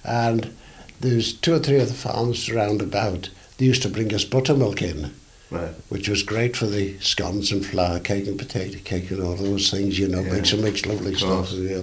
And 0.04 0.56
there's 1.00 1.34
two 1.34 1.54
or 1.54 1.60
three 1.60 1.80
other 1.80 1.94
farms 1.94 2.52
round 2.52 2.82
about. 2.82 3.30
They 3.58 3.66
used 3.66 3.82
to 3.84 3.90
bring 3.90 4.14
us 4.14 4.24
buttermilk 4.24 4.82
in, 4.82 5.14
Right. 5.52 5.74
which 5.90 6.08
was 6.08 6.24
great 6.24 6.56
for 6.56 6.66
the 6.68 6.98
scones 7.00 7.52
and 7.52 7.66
flour 7.66 8.00
cake 8.00 8.26
and 8.28 8.40
potato 8.40 8.80
cake 8.84 9.12
and 9.12 9.22
all 9.22 9.36
those 9.36 9.70
things, 9.70 10.00
you 10.00 10.08
know, 10.08 10.22
Yeah. 10.22 10.34
makes 10.34 10.54
makes 10.54 10.86
lovely 10.86 11.16
stuff. 11.16 11.52
Yeah. 11.52 11.82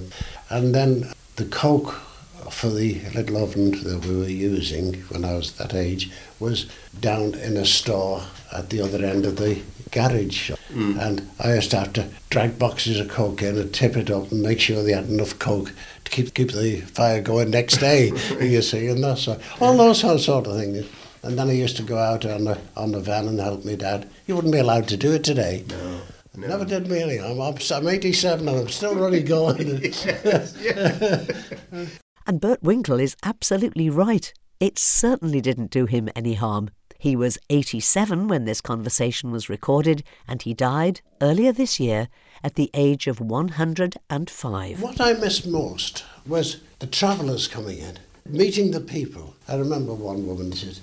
And 0.50 0.74
then 0.74 1.12
the 1.36 1.44
coke 1.44 2.00
for 2.50 2.68
the 2.70 3.00
little 3.14 3.36
oven 3.36 3.70
that 3.82 4.04
we 4.06 4.16
were 4.16 4.28
using 4.28 4.94
when 5.08 5.24
I 5.24 5.34
was 5.34 5.52
that 5.52 5.74
age 5.74 6.10
was 6.40 6.66
down 7.00 7.34
in 7.34 7.56
a 7.56 7.64
store 7.64 8.22
at 8.52 8.70
the 8.70 8.80
other 8.80 9.04
end 9.04 9.26
of 9.26 9.36
the 9.36 9.60
garage. 9.90 10.50
Mm. 10.72 11.00
And 11.00 11.30
I 11.40 11.54
used 11.54 11.70
to 11.72 11.78
have 11.78 11.92
to 11.94 12.08
drag 12.30 12.58
boxes 12.58 13.00
of 13.00 13.08
coke 13.08 13.42
in 13.42 13.56
and 13.56 13.72
tip 13.72 13.96
it 13.96 14.10
up 14.10 14.30
and 14.30 14.42
make 14.42 14.60
sure 14.60 14.82
they 14.82 14.92
had 14.92 15.08
enough 15.08 15.38
coke 15.38 15.72
to 16.04 16.10
keep 16.10 16.34
keep 16.34 16.52
the 16.52 16.80
fire 16.80 17.20
going 17.20 17.50
next 17.50 17.78
day. 17.78 18.08
you 18.40 18.62
see, 18.62 18.88
and 18.88 19.02
that's 19.02 19.22
so, 19.22 19.40
all 19.60 19.76
those 19.76 20.00
sort 20.00 20.46
of 20.46 20.56
things. 20.56 20.86
And 21.22 21.38
then 21.38 21.48
I 21.48 21.52
used 21.52 21.76
to 21.78 21.82
go 21.82 21.98
out 21.98 22.24
on 22.24 22.44
the 22.44 22.58
on 22.76 22.92
the 22.92 23.00
van 23.00 23.28
and 23.28 23.40
help 23.40 23.64
my 23.64 23.74
dad. 23.74 24.08
You 24.26 24.36
wouldn't 24.36 24.52
be 24.52 24.60
allowed 24.60 24.88
to 24.88 24.96
do 24.96 25.12
it 25.12 25.24
today. 25.24 25.64
No. 25.68 26.00
no. 26.36 26.46
Never 26.48 26.64
did 26.64 26.88
me 26.88 27.02
any. 27.02 27.18
I'm, 27.18 27.40
I'm, 27.40 27.56
I'm 27.74 27.88
87 27.88 28.48
and 28.48 28.58
I'm 28.58 28.68
still 28.68 28.94
running 28.94 29.24
going. 29.24 29.66
yes, 29.82 30.56
yeah. 30.60 31.86
And 32.28 32.42
Bert 32.42 32.62
Winkle 32.62 33.00
is 33.00 33.16
absolutely 33.22 33.88
right. 33.88 34.34
It 34.60 34.78
certainly 34.78 35.40
didn't 35.40 35.70
do 35.70 35.86
him 35.86 36.10
any 36.14 36.34
harm. 36.34 36.68
He 36.98 37.16
was 37.16 37.38
87 37.48 38.28
when 38.28 38.44
this 38.44 38.60
conversation 38.60 39.30
was 39.30 39.48
recorded, 39.48 40.04
and 40.28 40.42
he 40.42 40.52
died 40.52 41.00
earlier 41.22 41.52
this 41.52 41.80
year 41.80 42.08
at 42.44 42.56
the 42.56 42.70
age 42.74 43.06
of 43.06 43.18
105. 43.18 44.82
What 44.82 45.00
I 45.00 45.14
missed 45.14 45.46
most 45.46 46.04
was 46.26 46.60
the 46.80 46.86
travellers 46.86 47.48
coming 47.48 47.78
in, 47.78 47.98
meeting 48.26 48.72
the 48.72 48.80
people. 48.80 49.34
I 49.48 49.54
remember 49.54 49.94
one 49.94 50.26
woman 50.26 50.52
said 50.52 50.80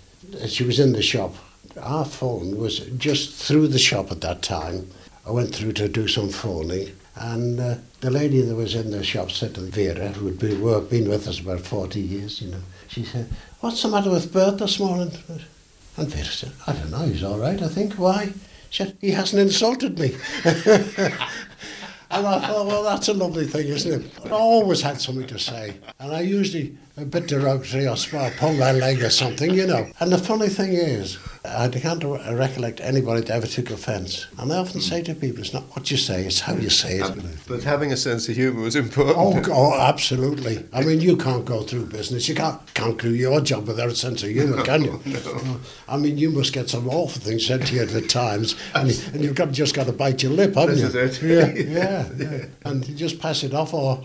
she 0.50 0.64
was 0.64 0.80
in 0.80 0.94
the 0.94 1.04
shop. 1.04 1.36
Our 1.80 2.06
phone 2.06 2.58
was 2.58 2.80
just 2.98 3.36
through 3.36 3.68
the 3.68 3.78
shop 3.78 4.12
at 4.12 4.22
that 4.22 4.42
time. 4.42 4.90
I 5.28 5.30
went 5.30 5.54
through 5.54 5.74
to 5.74 5.90
do 5.90 6.08
some 6.08 6.30
phoning, 6.30 6.96
and 7.16 7.60
uh, 7.60 7.76
the 8.06 8.12
lady 8.12 8.40
that 8.42 8.56
was 8.56 8.76
in 8.76 8.92
the 8.92 9.04
shop 9.04 9.32
said 9.32 9.56
to 9.56 9.62
Vera, 9.62 10.10
who 10.10 10.28
had 10.28 10.38
been, 10.38 10.62
been 10.88 11.10
with 11.10 11.28
us 11.28 11.40
about 11.40 11.62
40 11.62 12.00
years, 12.00 12.40
you 12.40 12.52
know, 12.52 12.62
she 12.88 13.04
said, 13.04 13.28
What's 13.62 13.82
the 13.82 13.88
matter 13.88 14.12
with 14.12 14.32
Bert 14.32 14.60
this 14.60 14.80
morning? 14.80 15.12
And 15.98 16.08
Vera 16.08 16.26
said, 16.26 16.52
I 16.68 16.74
don't 16.74 16.92
know, 16.92 17.08
he's 17.08 17.24
all 17.24 17.40
right, 17.40 17.60
I 17.60 17.68
think. 17.68 17.94
Why? 17.94 18.32
She 18.70 18.84
said, 18.84 18.96
He 19.02 19.10
hasn't 19.10 19.42
insulted 19.42 19.98
me. 19.98 20.16
And 22.12 22.28
I 22.28 22.40
thought, 22.40 22.68
well, 22.68 22.84
that's 22.84 23.08
a 23.10 23.14
lovely 23.14 23.46
thing, 23.48 23.68
isn't 23.68 24.02
it? 24.02 24.26
I 24.26 24.30
always 24.30 24.82
had 24.82 25.02
something 25.02 25.26
to 25.26 25.40
say. 25.40 25.74
And 26.00 26.14
I 26.14 26.22
usually 26.22 26.78
a 26.98 27.04
bit 27.06 27.28
derogatory 27.28 27.88
or 27.88 27.96
pull 28.38 28.54
my 28.54 28.72
leg 28.72 29.02
or 29.02 29.10
something, 29.10 29.54
you 29.54 29.68
know. 29.68 29.88
And 30.00 30.12
the 30.12 30.18
funny 30.18 30.48
thing 30.48 30.72
is, 30.74 31.18
I 31.44 31.68
can't 31.68 32.02
re- 32.04 32.34
recollect 32.34 32.80
anybody 32.80 33.22
that 33.22 33.32
ever 33.32 33.48
took 33.48 33.70
offence. 33.70 34.28
And 34.40 34.52
I 34.52 34.58
often 34.58 34.80
say 34.80 35.02
to 35.04 35.14
people, 35.14 35.42
it's 35.42 35.54
not 35.54 35.64
what 35.76 35.92
you 35.92 35.98
say, 35.98 36.26
it's 36.26 36.40
how 36.40 36.56
you 36.56 36.70
say 36.70 37.00
it. 37.00 37.16
But 37.48 37.64
having 37.64 37.92
a 37.92 37.98
sense 37.98 38.30
of 38.30 38.36
humour 38.38 38.62
was 38.62 38.76
important. 38.78 39.18
Oh, 39.18 39.42
oh, 39.52 39.80
absolutely. 39.80 40.66
I 40.72 40.82
mean, 40.84 41.02
you 41.02 41.18
can't 41.18 41.44
go 41.46 41.64
through 41.64 41.88
business. 41.88 42.30
You 42.30 42.36
can't, 42.36 42.60
can't 42.74 43.00
do 43.00 43.14
your 43.14 43.42
job 43.42 43.68
without 43.68 43.90
a 43.90 43.96
sense 43.96 44.24
of 44.24 44.30
humour, 44.30 44.64
can 44.64 44.84
you? 44.86 45.02
No. 45.06 45.20
Uh, 45.20 45.58
I 45.88 45.98
mean, 45.98 46.18
you 46.18 46.30
must 46.30 46.54
get 46.54 46.70
some 46.70 46.88
awful 46.90 47.22
things 47.22 47.46
said 47.46 47.66
to 47.68 47.76
you 47.76 47.82
at 47.82 47.90
the 47.90 48.02
times, 48.02 48.56
and, 48.74 48.90
you- 48.92 49.04
and 49.14 49.24
you've 49.24 49.36
got 49.36 49.52
just 49.52 49.76
got 49.76 49.86
to 49.88 49.94
bite 49.94 50.24
your 50.24 50.32
lip, 50.32 50.56
haven't 50.56 50.76
This 50.78 50.94
you? 50.94 51.00
is 51.02 51.24
it. 51.24 51.68
Yeah, 51.68 52.08
yeah, 52.18 52.30
yeah. 52.40 52.46
And 52.64 52.88
you 52.88 52.96
just 52.96 53.20
pass 53.20 53.44
it 53.44 53.54
off 53.54 53.74
or 53.74 54.02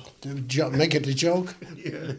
make 0.72 0.94
it 0.94 1.07
a 1.07 1.14
joke. 1.14 1.55
yeah. 1.76 2.12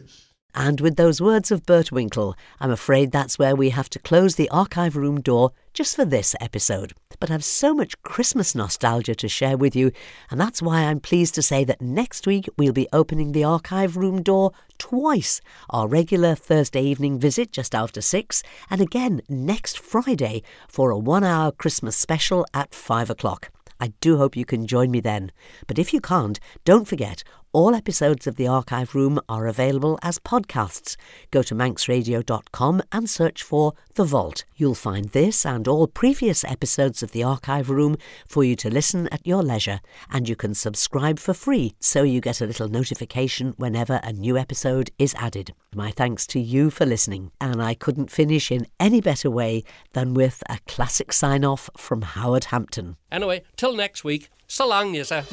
And 0.54 0.82
with 0.82 0.96
those 0.96 1.20
words 1.20 1.50
of 1.50 1.64
Bert 1.64 1.90
Winkle, 1.90 2.36
I'm 2.60 2.70
afraid 2.70 3.10
that's 3.10 3.38
where 3.38 3.56
we 3.56 3.70
have 3.70 3.88
to 3.90 3.98
close 3.98 4.34
the 4.34 4.50
archive 4.50 4.96
room 4.96 5.20
door 5.20 5.52
just 5.72 5.96
for 5.96 6.04
this 6.04 6.36
episode. 6.42 6.92
But 7.18 7.30
I've 7.30 7.44
so 7.44 7.74
much 7.74 8.00
Christmas 8.02 8.54
nostalgia 8.54 9.14
to 9.14 9.28
share 9.28 9.56
with 9.56 9.74
you, 9.74 9.92
and 10.30 10.38
that's 10.38 10.60
why 10.60 10.82
I'm 10.82 11.00
pleased 11.00 11.34
to 11.36 11.42
say 11.42 11.64
that 11.64 11.80
next 11.80 12.26
week 12.26 12.50
we'll 12.58 12.74
be 12.74 12.88
opening 12.92 13.32
the 13.32 13.44
archive 13.44 13.96
room 13.96 14.22
door 14.22 14.52
twice. 14.76 15.40
Our 15.70 15.88
regular 15.88 16.34
Thursday 16.34 16.82
evening 16.82 17.18
visit 17.18 17.50
just 17.50 17.74
after 17.74 18.02
six, 18.02 18.42
and 18.68 18.82
again 18.82 19.22
next 19.30 19.78
Friday 19.78 20.42
for 20.68 20.90
a 20.90 20.98
one 20.98 21.24
hour 21.24 21.50
Christmas 21.50 21.96
special 21.96 22.44
at 22.52 22.74
five 22.74 23.08
o'clock. 23.08 23.50
I 23.80 23.94
do 24.00 24.16
hope 24.16 24.36
you 24.36 24.44
can 24.44 24.68
join 24.68 24.92
me 24.92 25.00
then. 25.00 25.32
But 25.66 25.76
if 25.76 25.92
you 25.92 26.00
can't, 26.00 26.38
don't 26.64 26.86
forget, 26.86 27.24
All 27.54 27.74
episodes 27.74 28.26
of 28.26 28.36
the 28.36 28.48
Archive 28.48 28.94
Room 28.94 29.20
are 29.28 29.46
available 29.46 29.98
as 30.00 30.18
podcasts. 30.18 30.96
Go 31.30 31.42
to 31.42 31.54
manxradio.com 31.54 32.82
and 32.90 33.10
search 33.10 33.42
for 33.42 33.74
The 33.94 34.04
Vault. 34.04 34.46
You'll 34.56 34.74
find 34.74 35.10
this 35.10 35.44
and 35.44 35.68
all 35.68 35.86
previous 35.86 36.44
episodes 36.44 37.02
of 37.02 37.12
the 37.12 37.22
Archive 37.22 37.68
Room 37.68 37.98
for 38.26 38.42
you 38.42 38.56
to 38.56 38.70
listen 38.70 39.06
at 39.08 39.26
your 39.26 39.42
leisure, 39.42 39.80
and 40.10 40.30
you 40.30 40.34
can 40.34 40.54
subscribe 40.54 41.18
for 41.18 41.34
free 41.34 41.74
so 41.78 42.02
you 42.02 42.22
get 42.22 42.40
a 42.40 42.46
little 42.46 42.68
notification 42.68 43.52
whenever 43.58 44.00
a 44.02 44.14
new 44.14 44.38
episode 44.38 44.90
is 44.98 45.14
added. 45.18 45.52
My 45.74 45.90
thanks 45.90 46.26
to 46.28 46.40
you 46.40 46.70
for 46.70 46.86
listening, 46.86 47.32
and 47.38 47.62
I 47.62 47.74
couldn't 47.74 48.10
finish 48.10 48.50
in 48.50 48.66
any 48.80 49.02
better 49.02 49.30
way 49.30 49.62
than 49.92 50.14
with 50.14 50.42
a 50.48 50.58
classic 50.66 51.12
sign 51.12 51.44
off 51.44 51.68
from 51.76 52.00
Howard 52.00 52.44
Hampton. 52.44 52.96
Anyway, 53.10 53.42
till 53.56 53.76
next 53.76 54.04
week, 54.04 54.30
so 54.46 54.66
long, 54.68 54.94
sir. 55.04 55.26